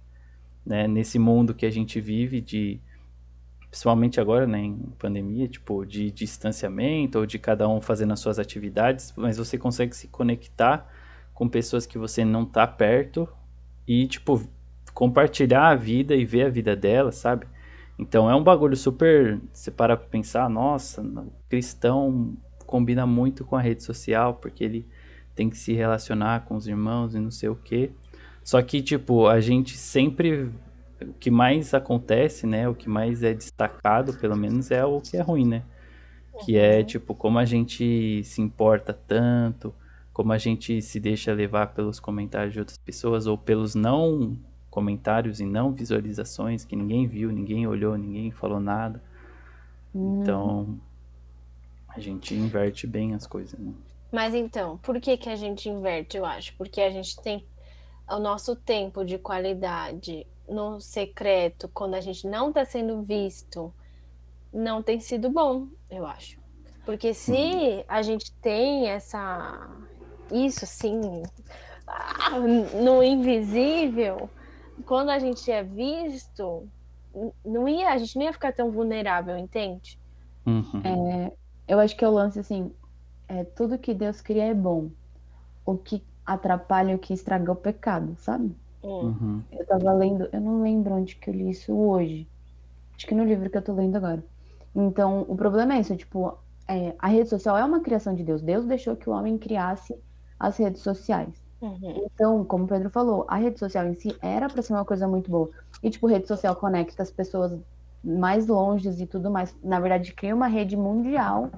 [0.66, 2.80] né, nesse mundo que a gente vive de
[3.70, 8.40] principalmente agora, né, em pandemia, tipo, de distanciamento ou de cada um fazendo as suas
[8.40, 10.88] atividades, mas você consegue se conectar
[11.34, 13.28] com pessoas que você não tá perto
[13.88, 14.48] e, tipo,
[14.94, 17.48] compartilhar a vida e ver a vida dela, sabe?
[17.98, 19.40] Então é um bagulho super.
[19.52, 22.36] Você para pra pensar, nossa, o cristão
[22.66, 24.88] combina muito com a rede social, porque ele
[25.36, 27.92] tem que se relacionar com os irmãos e não sei o quê.
[28.44, 30.52] Só que, tipo, a gente sempre
[31.02, 32.68] o que mais acontece, né?
[32.68, 35.64] O que mais é destacado, pelo menos, é o que é ruim, né?
[36.46, 36.86] Que é uhum.
[36.86, 39.74] tipo como a gente se importa tanto,
[40.12, 44.38] como a gente se deixa levar pelos comentários de outras pessoas ou pelos não
[44.74, 49.00] comentários e não visualizações que ninguém viu, ninguém olhou, ninguém falou nada.
[49.94, 50.22] Uhum.
[50.22, 50.80] Então
[51.88, 53.72] a gente inverte bem as coisas, né?
[54.12, 56.56] Mas então, por que que a gente inverte, eu acho?
[56.58, 57.46] Porque a gente tem
[58.10, 63.72] o nosso tempo de qualidade no secreto, quando a gente não está sendo visto,
[64.52, 66.40] não tem sido bom, eu acho.
[66.84, 67.84] Porque se uhum.
[67.88, 69.70] a gente tem essa.
[70.32, 71.22] Isso assim,
[72.84, 74.30] no invisível,
[74.86, 76.68] quando a gente é visto,
[77.46, 80.00] não ia, a gente não ia ficar tão vulnerável, entende?
[80.46, 80.82] Uhum.
[80.84, 81.32] É,
[81.68, 82.72] eu acho que é o lance assim,
[83.28, 84.90] é, tudo que Deus cria é bom.
[85.66, 88.56] O que atrapalha, o que estraga é o pecado, sabe?
[88.82, 89.42] Uhum.
[89.52, 92.28] Eu tava lendo, eu não lembro onde que eu li isso hoje.
[92.96, 94.24] Acho que no livro que eu tô lendo agora.
[94.76, 98.42] Então, o problema é isso, tipo, é, a rede social é uma criação de Deus.
[98.42, 99.96] Deus deixou que o homem criasse
[100.40, 101.43] as redes sociais.
[101.64, 102.04] Uhum.
[102.06, 105.08] Então, como o Pedro falou, a rede social em si era para ser uma coisa
[105.08, 105.50] muito boa.
[105.82, 107.58] E, tipo, rede social conecta as pessoas
[108.04, 109.56] mais longe e tudo mais.
[109.64, 111.50] Na verdade, cria uma rede mundial,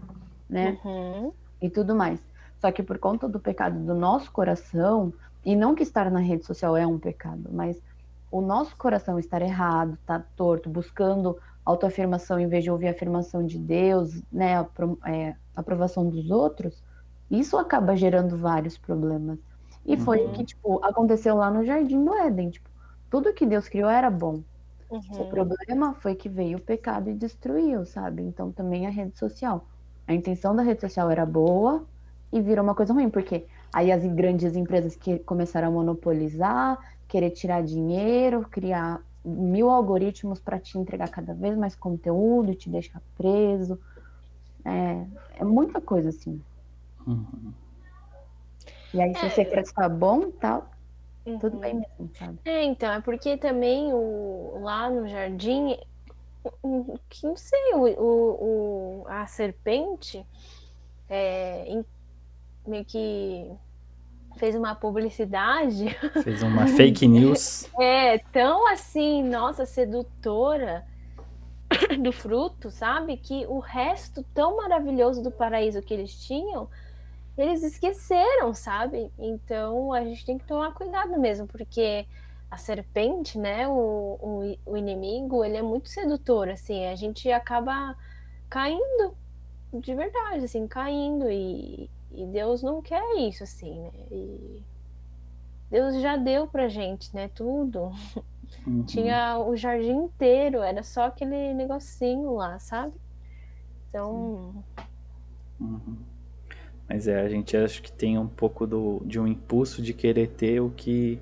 [0.48, 0.78] né?
[0.86, 1.32] Uhum.
[1.60, 2.20] E tudo mais.
[2.60, 5.12] Só que por conta do pecado do nosso coração,
[5.44, 7.82] e não que estar na rede social é um pecado, mas
[8.32, 13.44] o nosso coração estar errado, tá torto, buscando autoafirmação em vez de ouvir a afirmação
[13.44, 14.68] de Deus, né, a,
[15.10, 16.84] é, a aprovação dos outros,
[17.30, 19.40] isso acaba gerando vários problemas.
[19.86, 20.46] E foi o que, uhum.
[20.46, 22.70] tipo, aconteceu lá no Jardim do Éden, tipo,
[23.10, 24.42] tudo que Deus criou era bom.
[24.90, 25.22] Uhum.
[25.22, 28.24] O problema foi que veio o pecado e destruiu, sabe?
[28.24, 29.66] Então também a rede social.
[30.08, 31.86] A intenção da rede social era boa
[32.32, 36.80] e virou uma coisa ruim, porque Aí as grandes empresas que começaram a monopolizar,
[37.10, 43.02] querer tirar dinheiro, criar mil algoritmos para te entregar cada vez mais conteúdo, te deixar
[43.18, 43.78] preso.
[44.64, 45.06] É,
[45.42, 46.42] é muita coisa assim.
[47.06, 47.52] Uhum.
[48.96, 50.62] E aí, se é, o secreto está bom, tá
[51.26, 51.38] uhum.
[51.38, 52.40] tudo bem mesmo, sabe?
[52.46, 55.78] É, então, é porque também o, lá no jardim,
[57.10, 60.26] que não sei, o, o, o a serpente
[61.10, 61.84] é,
[62.66, 63.52] meio que
[64.38, 65.90] fez uma publicidade.
[66.24, 67.70] Fez uma fake news.
[67.80, 70.86] é, tão assim, nossa, sedutora
[72.02, 73.18] do fruto, sabe?
[73.18, 76.70] Que o resto tão maravilhoso do paraíso que eles tinham,
[77.38, 79.12] eles esqueceram, sabe?
[79.18, 82.06] Então a gente tem que tomar cuidado mesmo, porque
[82.50, 87.96] a serpente, né, o, o, o inimigo, ele é muito sedutor, assim, a gente acaba
[88.50, 89.16] caindo
[89.74, 93.92] de verdade, assim, caindo e, e Deus não quer isso, assim, né?
[94.10, 94.64] E
[95.70, 97.30] Deus já deu pra gente, né?
[97.34, 97.92] Tudo.
[98.66, 98.84] Uhum.
[98.84, 102.94] Tinha o jardim inteiro, era só aquele negocinho lá, sabe?
[103.90, 104.64] Então.
[105.60, 105.98] Uhum.
[106.88, 110.28] Mas é, a gente acha que tem um pouco do, de um impulso de querer
[110.30, 111.20] ter o que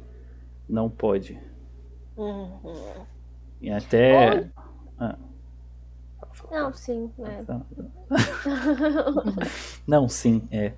[0.67, 1.39] não pode.
[2.17, 3.05] Uhum.
[3.61, 4.39] E até.
[4.39, 4.49] Ou...
[4.99, 5.17] Ah.
[6.51, 7.11] Não, sim.
[7.19, 7.43] É.
[9.87, 10.73] não, sim, é.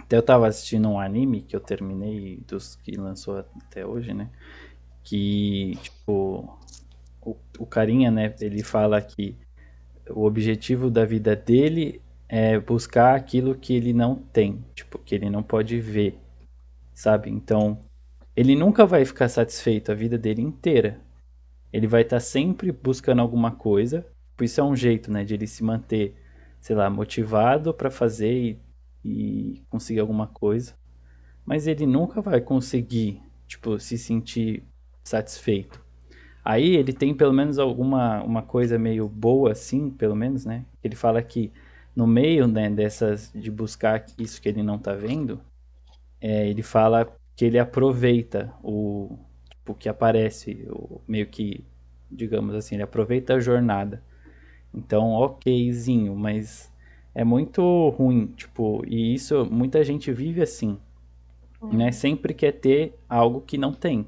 [0.00, 4.30] Até eu tava assistindo um anime que eu terminei dos que lançou até hoje, né?
[5.02, 6.58] Que, tipo,
[7.20, 8.34] o, o carinha, né?
[8.40, 9.36] Ele fala que
[10.08, 15.30] o objetivo da vida dele é buscar aquilo que ele não tem, tipo, que ele
[15.30, 16.18] não pode ver,
[16.92, 17.30] sabe?
[17.30, 17.80] Então,
[18.36, 21.00] ele nunca vai ficar satisfeito a vida dele inteira.
[21.72, 24.06] Ele vai estar tá sempre buscando alguma coisa.
[24.36, 26.14] Por isso é um jeito, né, de ele se manter,
[26.60, 28.60] sei lá, motivado para fazer e,
[29.04, 30.74] e conseguir alguma coisa.
[31.44, 34.62] Mas ele nunca vai conseguir, tipo, se sentir
[35.02, 35.82] satisfeito.
[36.44, 40.64] Aí ele tem pelo menos alguma uma coisa meio boa assim, pelo menos, né?
[40.82, 41.52] Ele fala que
[41.98, 45.40] no meio né, dessas de buscar isso que ele não tá vendo,
[46.20, 49.18] é, ele fala que ele aproveita o
[49.50, 51.64] tipo, que aparece, o, meio que,
[52.08, 54.00] digamos assim, ele aproveita a jornada.
[54.72, 56.72] Então, okzinho, mas
[57.16, 60.78] é muito ruim, tipo, e isso muita gente vive assim,
[61.60, 61.76] uhum.
[61.78, 61.90] né?
[61.90, 64.06] Sempre quer ter algo que não tem.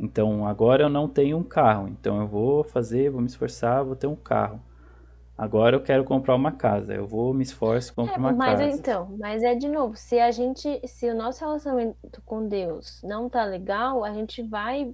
[0.00, 3.94] Então, agora eu não tenho um carro, então eu vou fazer, vou me esforçar, vou
[3.94, 4.62] ter um carro.
[5.38, 6.92] Agora eu quero comprar uma casa.
[6.92, 8.76] Eu vou, me esforço, compro é, uma mas casa.
[8.76, 13.28] então, mas é de novo, se a gente, se o nosso relacionamento com Deus não
[13.28, 14.92] tá legal, a gente vai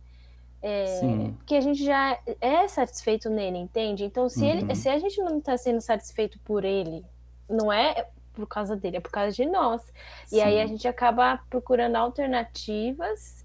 [0.66, 4.04] é, porque a gente já é satisfeito nele, entende?
[4.04, 4.48] Então, se, uhum.
[4.48, 7.04] ele, se a gente não está sendo satisfeito por ele,
[7.48, 9.82] não é por causa dele, é por causa de nós.
[10.26, 10.36] Sim.
[10.36, 13.44] E aí a gente acaba procurando alternativas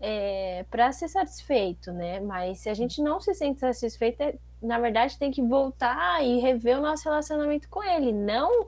[0.00, 2.18] é, para ser satisfeito, né?
[2.18, 4.34] Mas se a gente não se sente satisfeito, é,
[4.66, 8.66] na verdade tem que voltar e rever o nosso relacionamento com ele, não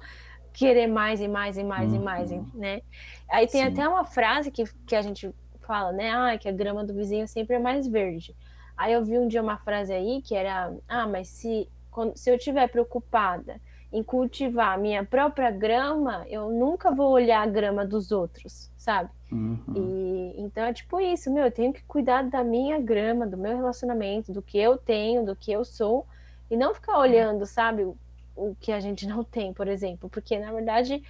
[0.53, 1.97] querer mais e mais e mais uhum.
[1.97, 2.47] e mais, uhum.
[2.55, 2.83] né?
[3.31, 3.69] Aí tem Sim.
[3.69, 6.11] até uma frase que, que a gente fala, né?
[6.11, 8.35] Ah, que a grama do vizinho sempre é mais verde.
[8.77, 12.31] Aí eu vi um dia uma frase aí que era: Ah, mas se, quando, se
[12.31, 13.61] eu estiver preocupada
[13.93, 19.11] em cultivar a minha própria grama, eu nunca vou olhar a grama dos outros, sabe?
[19.33, 19.63] Uhum.
[19.75, 23.57] E então é tipo isso, meu, eu tenho que cuidar da minha grama, do meu
[23.57, 26.07] relacionamento, do que eu tenho, do que eu sou,
[26.51, 27.97] e não ficar olhando, sabe, o,
[28.37, 31.03] o que a gente não tem, por exemplo, porque na verdade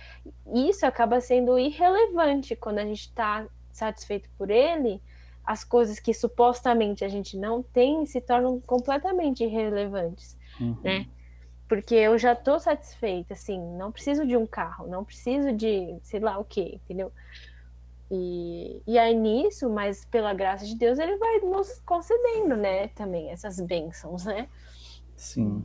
[0.55, 5.01] isso acaba sendo irrelevante quando a gente está satisfeito por ele,
[5.45, 10.77] as coisas que supostamente a gente não tem se tornam completamente irrelevantes, uhum.
[10.83, 11.07] né?
[11.69, 16.19] Porque eu já tô satisfeita, assim, não preciso de um carro, não preciso de sei
[16.19, 17.13] lá o que, entendeu?
[18.11, 23.31] E, e aí nisso, mas pela graça de Deus, ele vai nos concedendo, né, também
[23.31, 24.49] essas bênçãos, né?
[25.15, 25.63] Sim.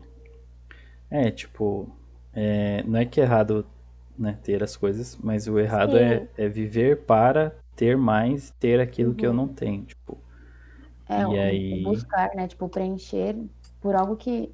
[1.09, 1.89] É, tipo,
[2.33, 3.65] é, não é que é errado
[4.17, 9.11] né, ter as coisas, mas o errado é, é, viver para ter mais, ter aquilo
[9.11, 9.15] uhum.
[9.15, 9.37] que eu uhum.
[9.37, 10.17] não tenho, tipo.
[11.07, 11.83] É, e o, aí...
[11.83, 13.37] buscar, né, tipo, preencher
[13.79, 14.51] por algo que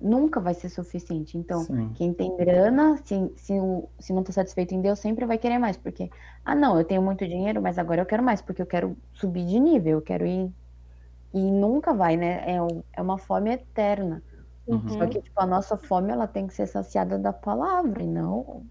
[0.00, 1.38] nunca vai ser suficiente.
[1.38, 1.92] Então, Sim.
[1.94, 3.54] quem tem grana, se, se,
[3.98, 5.76] se não está satisfeito em Deus, sempre vai querer mais.
[5.76, 6.10] Porque,
[6.44, 9.46] ah, não, eu tenho muito dinheiro, mas agora eu quero mais, porque eu quero subir
[9.46, 10.50] de nível, eu quero ir.
[11.32, 12.44] E nunca vai, né?
[12.46, 12.58] É,
[12.92, 14.22] é uma fome eterna.
[14.66, 14.88] Uhum.
[14.88, 18.64] Só que, tipo, a nossa fome, ela tem que ser saciada da palavra, e não,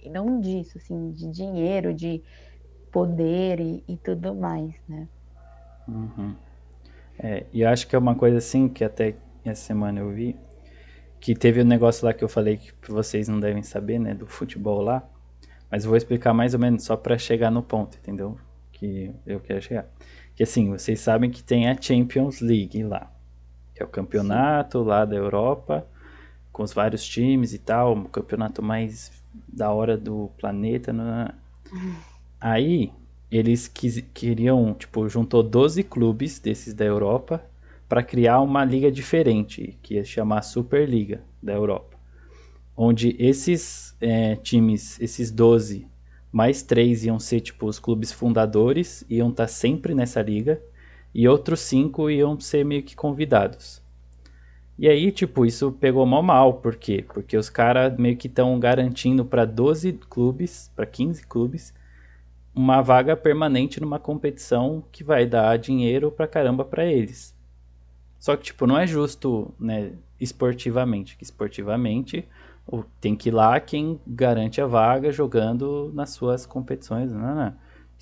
[0.00, 2.22] e não disso, assim, de dinheiro, de
[2.92, 5.08] poder e, e tudo mais, né?
[5.88, 6.34] Uhum.
[7.18, 9.14] É, e acho que é uma coisa assim que até
[9.44, 10.36] essa semana eu vi,
[11.20, 14.14] que teve o um negócio lá que eu falei que vocês não devem saber, né,
[14.14, 15.06] do futebol lá.
[15.70, 18.38] Mas eu vou explicar mais ou menos só para chegar no ponto, entendeu?
[18.72, 19.86] Que eu quero chegar.
[20.34, 23.12] Que assim, vocês sabem que tem a Champions League lá,
[23.74, 24.88] que é o campeonato Sim.
[24.88, 25.86] lá da Europa,
[26.50, 29.12] com os vários times e tal, o campeonato mais
[29.46, 30.92] da hora do planeta.
[30.92, 31.28] Né?
[32.40, 32.92] Aí,
[33.30, 37.44] eles quis, queriam, tipo, juntou 12 clubes desses da Europa
[37.90, 41.98] para criar uma liga diferente, que ia chamar Superliga da Europa.
[42.76, 45.88] Onde esses é, times, esses 12,
[46.30, 50.62] mais três iam ser tipo os clubes fundadores, iam estar tá sempre nessa liga,
[51.12, 53.82] e outros cinco iam ser meio que convidados.
[54.78, 57.04] E aí, tipo, isso pegou mal mal, por quê?
[57.12, 61.74] Porque os caras meio que estão garantindo para 12 clubes, para 15 clubes,
[62.54, 67.39] uma vaga permanente numa competição que vai dar dinheiro pra caramba para eles.
[68.20, 71.16] Só que, tipo, não é justo, né, esportivamente.
[71.16, 72.28] Que esportivamente
[73.00, 77.54] tem que ir lá quem garante a vaga jogando nas suas competições, né, né?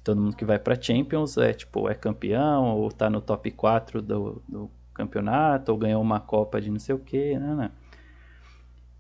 [0.05, 4.03] Todo mundo que vai pra Champions é, tipo, é campeão, ou tá no top 4
[4.03, 7.71] do, do campeonato, ou ganhou uma Copa de não sei o que, né?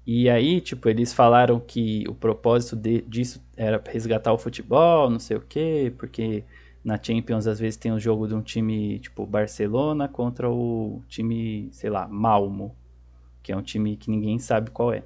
[0.06, 5.18] E aí, tipo, eles falaram que o propósito de, disso era resgatar o futebol, não
[5.18, 6.44] sei o que, porque
[6.84, 11.02] na Champions, às vezes, tem o um jogo de um time tipo Barcelona contra o
[11.08, 12.74] time, sei lá, Malmo,
[13.42, 15.02] que é um time que ninguém sabe qual é.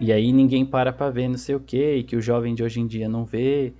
[0.00, 2.62] E aí ninguém para pra ver não sei o que, e que o jovem de
[2.62, 3.72] hoje em dia não vê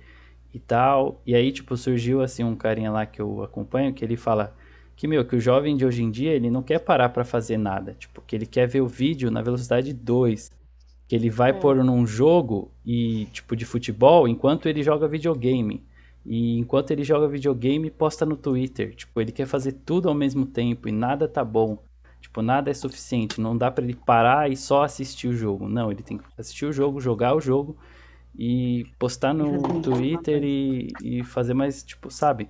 [0.53, 1.21] e tal.
[1.25, 4.55] E aí, tipo, surgiu assim um carinha lá que eu acompanho, que ele fala
[4.95, 7.57] que, meu, que o jovem de hoje em dia, ele não quer parar para fazer
[7.57, 7.93] nada.
[7.93, 10.51] Tipo, que ele quer ver o vídeo na velocidade 2.
[11.07, 11.53] Que ele vai é.
[11.53, 15.83] pôr num jogo e, tipo, de futebol enquanto ele joga videogame.
[16.27, 18.93] E enquanto ele joga videogame, posta no Twitter.
[18.93, 21.81] Tipo, ele quer fazer tudo ao mesmo tempo e nada tá bom.
[22.19, 23.39] Tipo, nada é suficiente.
[23.39, 25.69] Não dá para ele parar e só assistir o jogo.
[25.69, 27.77] Não, ele tem que assistir o jogo, jogar o jogo
[28.37, 32.49] e postar no Twitter e, e fazer mais, tipo, sabe?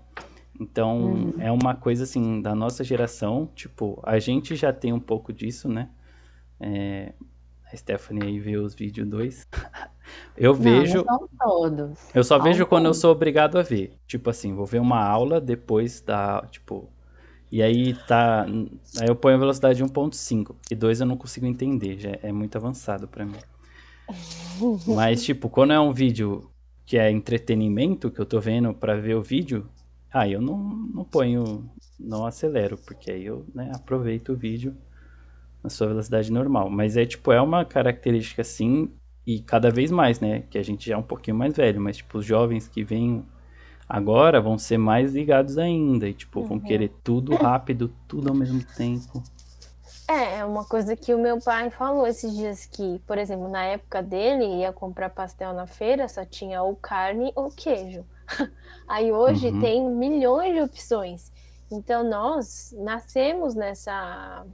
[0.60, 1.34] Então, uhum.
[1.38, 3.48] é uma coisa assim da nossa geração.
[3.54, 5.90] Tipo, a gente já tem um pouco disso, né?
[6.60, 7.14] É,
[7.72, 9.48] a Stephanie aí vê os vídeos 2.
[10.38, 11.04] eu não, vejo.
[11.06, 12.00] Não todos.
[12.14, 13.98] Eu só vejo quando eu sou obrigado a ver.
[14.08, 16.46] Tipo assim, vou ver uma aula depois da.
[16.50, 16.90] Tipo.
[17.52, 18.46] E aí tá.
[19.00, 20.56] Aí eu ponho a velocidade 1.5.
[20.72, 22.00] E 2 eu não consigo entender.
[22.00, 23.40] Já é muito avançado para mim.
[24.88, 26.50] Mas, tipo, quando é um vídeo
[26.86, 29.70] que é entretenimento, que eu tô vendo para ver o vídeo,
[30.12, 31.70] aí eu não, não ponho.
[32.00, 34.78] Não acelero, porque aí eu né, aproveito o vídeo
[35.68, 36.70] na sua velocidade normal.
[36.70, 38.90] Mas é tipo, é uma característica assim,
[39.26, 40.44] e cada vez mais, né?
[40.50, 43.26] Que a gente já é um pouquinho mais velho, mas tipo, os jovens que vêm
[43.88, 46.08] agora vão ser mais ligados ainda.
[46.08, 46.48] E tipo, uhum.
[46.48, 49.22] vão querer tudo rápido, tudo ao mesmo tempo.
[50.10, 53.64] É, é, uma coisa que o meu pai falou esses dias que, por exemplo, na
[53.66, 58.06] época dele, ia comprar pastel na feira, só tinha ou carne ou queijo.
[58.88, 59.60] Aí hoje uhum.
[59.60, 61.32] tem milhões de opções.
[61.70, 64.46] Então nós nascemos nessa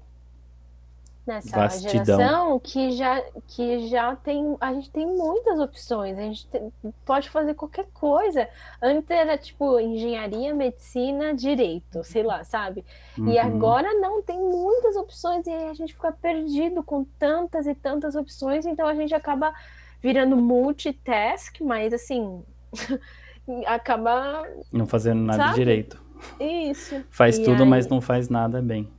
[1.26, 2.06] nessa Vastidão.
[2.06, 4.58] geração que já, que já tem.
[4.60, 6.72] A gente tem muitas opções, a gente tem,
[7.06, 8.48] pode fazer qualquer coisa.
[8.82, 12.84] Antes era tipo engenharia, medicina, direito, sei lá, sabe?
[13.18, 13.30] Uhum.
[13.30, 18.16] E agora não, tem muitas opções e a gente fica perdido com tantas e tantas
[18.16, 19.54] opções, então a gente acaba
[20.02, 22.44] virando multitask, mas assim.
[23.66, 24.44] acaba.
[24.72, 25.56] Não fazendo nada sabe?
[25.56, 26.02] direito.
[26.40, 27.04] Isso.
[27.10, 27.70] Faz e tudo, aí...
[27.70, 28.90] mas não faz nada bem.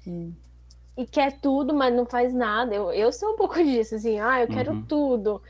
[0.00, 0.34] Sim
[0.98, 2.74] e quer tudo, mas não faz nada.
[2.74, 4.82] Eu, eu sou um pouco disso, assim, ah, eu quero uhum.
[4.82, 5.40] tudo,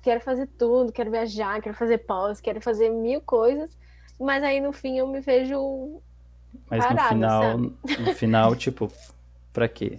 [0.00, 3.76] quero fazer tudo, quero viajar, quero fazer pós, quero fazer mil coisas,
[4.18, 6.00] mas aí no fim eu me vejo.
[6.70, 8.02] Mas parada, no final, sabe?
[8.02, 8.92] no final, tipo,
[9.52, 9.98] pra quê?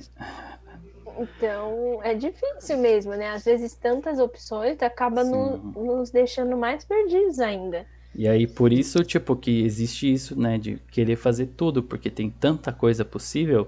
[1.20, 3.30] Então, é difícil mesmo, né?
[3.30, 7.86] Às vezes tantas opções acaba no, nos deixando mais perdidos ainda.
[8.16, 10.58] E aí, por isso, tipo, que existe isso, né?
[10.58, 13.68] De querer fazer tudo, porque tem tanta coisa possível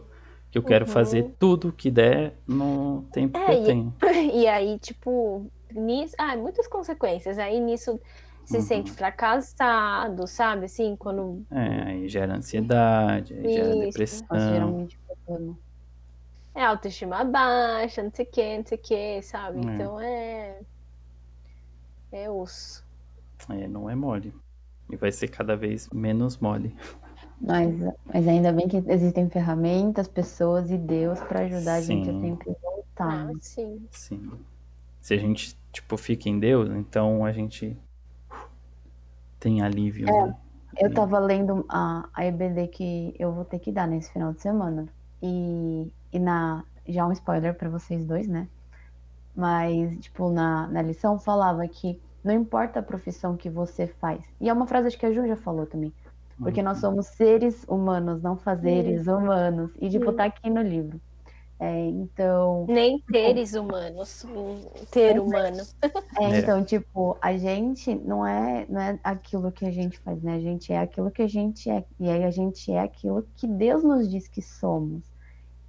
[0.58, 0.92] eu quero uhum.
[0.92, 3.94] fazer tudo que der no tempo é, que eu e, tenho.
[4.34, 6.16] E aí, tipo, nisso.
[6.18, 7.38] Ah, muitas consequências.
[7.38, 8.00] Aí nisso
[8.46, 8.62] se uhum.
[8.64, 10.66] sente fracassado, sabe?
[10.66, 11.46] Assim, quando.
[11.52, 13.54] É, aí gera ansiedade, aí Isso.
[13.54, 14.88] gera depressão.
[16.54, 19.58] É autoestima baixa, não sei o que, não sei o que, sabe?
[19.58, 19.62] É.
[19.62, 20.60] Então é.
[22.12, 22.86] É osso.
[23.50, 24.34] É, não é mole.
[24.90, 26.74] E vai ser cada vez menos mole.
[27.40, 27.76] Mas,
[28.06, 32.02] mas ainda bem que existem ferramentas, pessoas e Deus para ajudar sim.
[32.02, 33.30] a gente a sempre voltar.
[33.30, 33.88] Ah, sim.
[33.92, 34.32] Sim.
[35.02, 37.78] Se a gente, tipo, fica em Deus, então a gente
[39.40, 40.10] tem alívio.
[40.10, 40.36] É, né?
[40.78, 44.42] Eu tava lendo a, a EBD que eu vou ter que dar nesse final de
[44.42, 44.88] semana.
[45.22, 46.64] E, e na.
[46.88, 48.48] Já um spoiler para vocês dois, né?
[49.36, 54.24] Mas, tipo, na, na lição falava que não importa a profissão que você faz.
[54.40, 55.94] E é uma frase acho que a Ju já falou também.
[56.38, 56.92] Porque nós uhum.
[56.92, 59.72] somos seres humanos, não fazeres humanos.
[59.80, 61.00] E, tipo, tá aqui no livro.
[61.58, 62.66] É, então.
[62.68, 64.60] Nem teres humanos, um
[64.92, 65.62] ter humano.
[66.20, 70.22] É, é, então, tipo, a gente não é, não é aquilo que a gente faz,
[70.22, 70.36] né?
[70.36, 71.86] A gente é aquilo que a gente é.
[71.98, 75.04] E aí a gente é aquilo que Deus nos diz que somos.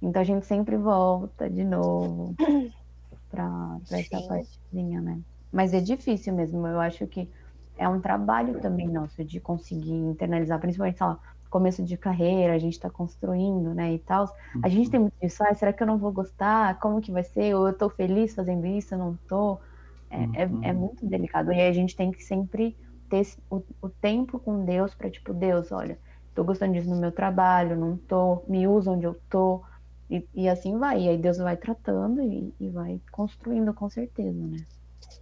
[0.01, 2.35] Então a gente sempre volta de novo
[3.31, 5.19] pra, pra essa partezinha, né?
[5.51, 6.67] Mas é difícil mesmo.
[6.67, 7.29] Eu acho que
[7.77, 11.19] é um trabalho também nosso de conseguir internalizar, principalmente, sei lá,
[11.49, 14.33] começo de carreira, a gente está construindo, né, e tal.
[14.61, 16.79] A gente tem muito disso, ah, será que eu não vou gostar?
[16.79, 17.55] Como que vai ser?
[17.55, 19.61] Ou eu estou feliz fazendo isso, eu não estou?
[20.09, 20.79] É, é, é, uhum.
[20.79, 21.51] muito delicado.
[21.51, 22.75] E aí a gente tem que sempre
[23.09, 25.97] ter o, o tempo com Deus para, tipo, Deus, olha,
[26.29, 29.63] estou gostando disso no meu trabalho, não estou, me usa onde eu estou.
[30.09, 31.01] E, e, assim vai.
[31.01, 34.57] E aí Deus vai tratando e, e vai construindo com certeza, né?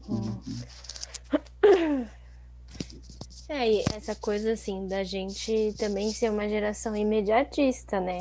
[0.08, 0.42] Uhum.
[3.48, 8.20] É, e essa coisa assim da gente também ser uma geração imediatista, né?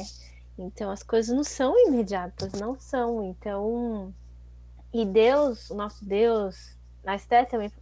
[0.59, 3.25] Então as coisas não são imediatas, não são.
[3.25, 4.12] Então,
[4.93, 7.72] e Deus, o nosso Deus, a Esther também,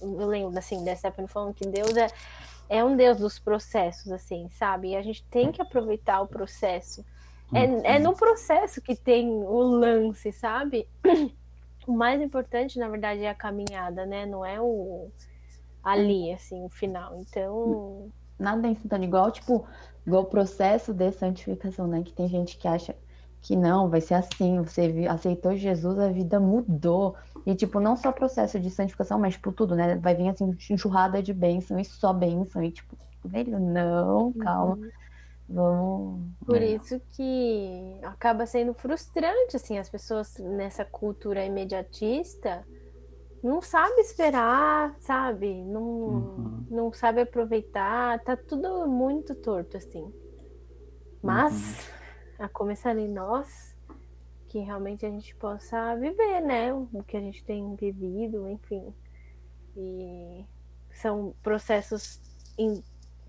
[0.00, 2.08] eu lembro assim, da Stephanie falando que Deus é,
[2.68, 4.90] é um Deus dos processos, assim, sabe?
[4.90, 7.04] E a gente tem que aproveitar o processo.
[7.52, 10.86] É, é no processo que tem o lance, sabe?
[11.86, 14.26] O mais importante, na verdade, é a caminhada, né?
[14.26, 15.10] Não é o
[15.82, 17.16] ali, assim, o final.
[17.16, 18.10] Então.
[18.38, 19.66] Nada é instantâneo, igual, tipo,
[20.06, 22.02] igual o processo de santificação, né?
[22.02, 22.94] Que tem gente que acha
[23.40, 27.16] que não, vai ser assim, você aceitou Jesus, a vida mudou.
[27.46, 29.96] E, tipo, não só processo de santificação, mas, tipo, tudo, né?
[29.96, 32.62] Vai vir, assim, enxurrada de bênção e só bênção.
[32.62, 34.76] E, tipo, velho, não, calma.
[34.76, 34.90] Uhum.
[35.48, 36.20] Vamos.
[36.44, 36.66] Por é.
[36.66, 42.64] isso que acaba sendo frustrante, assim, as pessoas nessa cultura imediatista
[43.42, 45.62] não sabe esperar, sabe?
[45.64, 46.66] Não, uhum.
[46.70, 50.12] não sabe aproveitar, tá tudo muito torto, assim.
[51.22, 51.88] Mas,
[52.38, 52.44] uhum.
[52.44, 53.76] a começar em nós,
[54.48, 56.72] que realmente a gente possa viver, né?
[56.72, 58.94] O que a gente tem vivido, enfim.
[59.76, 60.44] E
[60.90, 62.20] são processos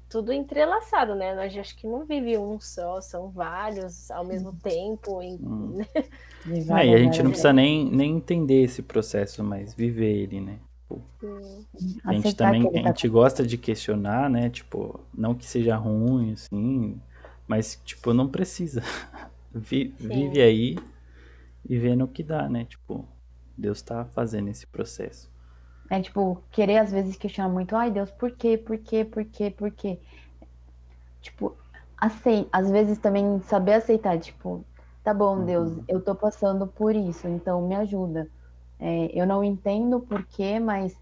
[0.10, 1.36] tudo entrelaçado, né?
[1.36, 5.22] Nós acho que não vive um só, são vários ao mesmo tempo.
[5.22, 5.78] Em, hum.
[6.78, 10.60] É, e a gente não precisa nem, nem entender esse processo, mas viver ele, né?
[10.90, 11.02] Tipo,
[12.04, 14.50] a gente também a gente gosta de questionar, né?
[14.50, 17.00] Tipo, não que seja ruim, assim,
[17.48, 18.82] mas tipo, não precisa.
[19.54, 20.78] vive aí
[21.68, 22.66] e vendo o que dá, né?
[22.66, 23.08] Tipo,
[23.56, 25.29] Deus tá fazendo esse processo.
[25.90, 29.50] É tipo, querer às vezes questionar muito, ai Deus, por quê, por quê, por quê,
[29.50, 30.00] por quê?
[31.22, 31.58] Tipo,
[31.98, 34.64] assim, às vezes também saber aceitar, tipo,
[35.04, 35.46] tá bom, uhum.
[35.46, 38.30] Deus, eu tô passando por isso, então me ajuda.
[38.80, 40.96] É, eu não entendo por quê, mas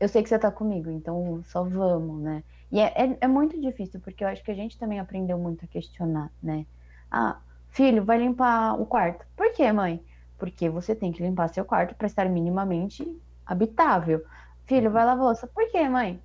[0.00, 2.42] eu sei que você tá comigo, então só vamos, né?
[2.72, 5.64] E é, é, é muito difícil, porque eu acho que a gente também aprendeu muito
[5.64, 6.66] a questionar, né?
[7.10, 9.24] Ah, filho, vai limpar o quarto.
[9.36, 10.04] Por quê, mãe?
[10.36, 13.06] Porque você tem que limpar seu quarto para estar minimamente
[13.46, 14.24] habitável.
[14.66, 15.46] Filho, vai lavar louça.
[15.46, 16.20] Por quê, mãe?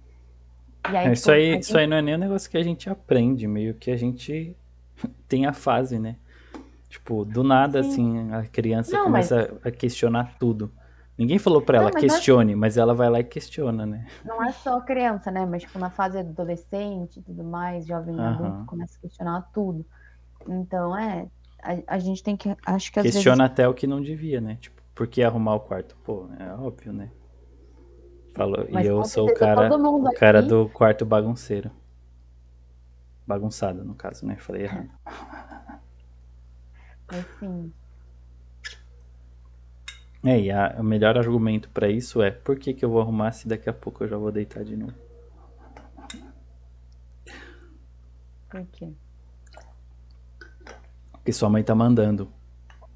[0.83, 1.63] Aí, é, isso, aí, gente...
[1.63, 4.55] isso aí não é nem um negócio que a gente aprende, meio que a gente
[5.27, 6.15] tem a fase, né?
[6.89, 7.89] Tipo, do nada, Sim.
[7.89, 9.65] assim, a criança não, começa mas...
[9.65, 10.71] a questionar tudo.
[11.19, 14.07] Ninguém falou para ela, mas questione, mas ela vai lá e questiona, né?
[14.23, 15.45] Não é só criança, né?
[15.45, 18.21] Mas, tipo, na fase adolescente e tudo mais, jovem uhum.
[18.21, 19.85] adulto, começa a questionar tudo.
[20.47, 21.27] Então, é,
[21.61, 23.51] a, a gente tem que, acho que Questiona vezes...
[23.51, 24.57] até o que não devia, né?
[24.61, 25.95] Tipo, por que arrumar o quarto?
[26.03, 27.09] Pô, é óbvio, né?
[28.35, 28.67] Falou.
[28.69, 30.49] Mas, e eu sou o cara, o cara aqui...
[30.49, 31.71] do quarto bagunceiro.
[33.25, 34.35] Bagunçado, no caso, né?
[34.35, 34.89] Falei errado.
[37.07, 37.71] Assim.
[40.21, 43.31] É, e a, o melhor argumento para isso é por que, que eu vou arrumar
[43.31, 44.93] se daqui a pouco eu já vou deitar de novo?
[48.49, 48.91] Por quê?
[51.13, 52.29] Porque sua mãe tá mandando.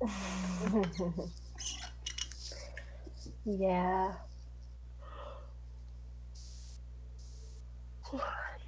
[3.46, 4.16] Yeah.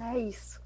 [0.00, 0.60] É isso.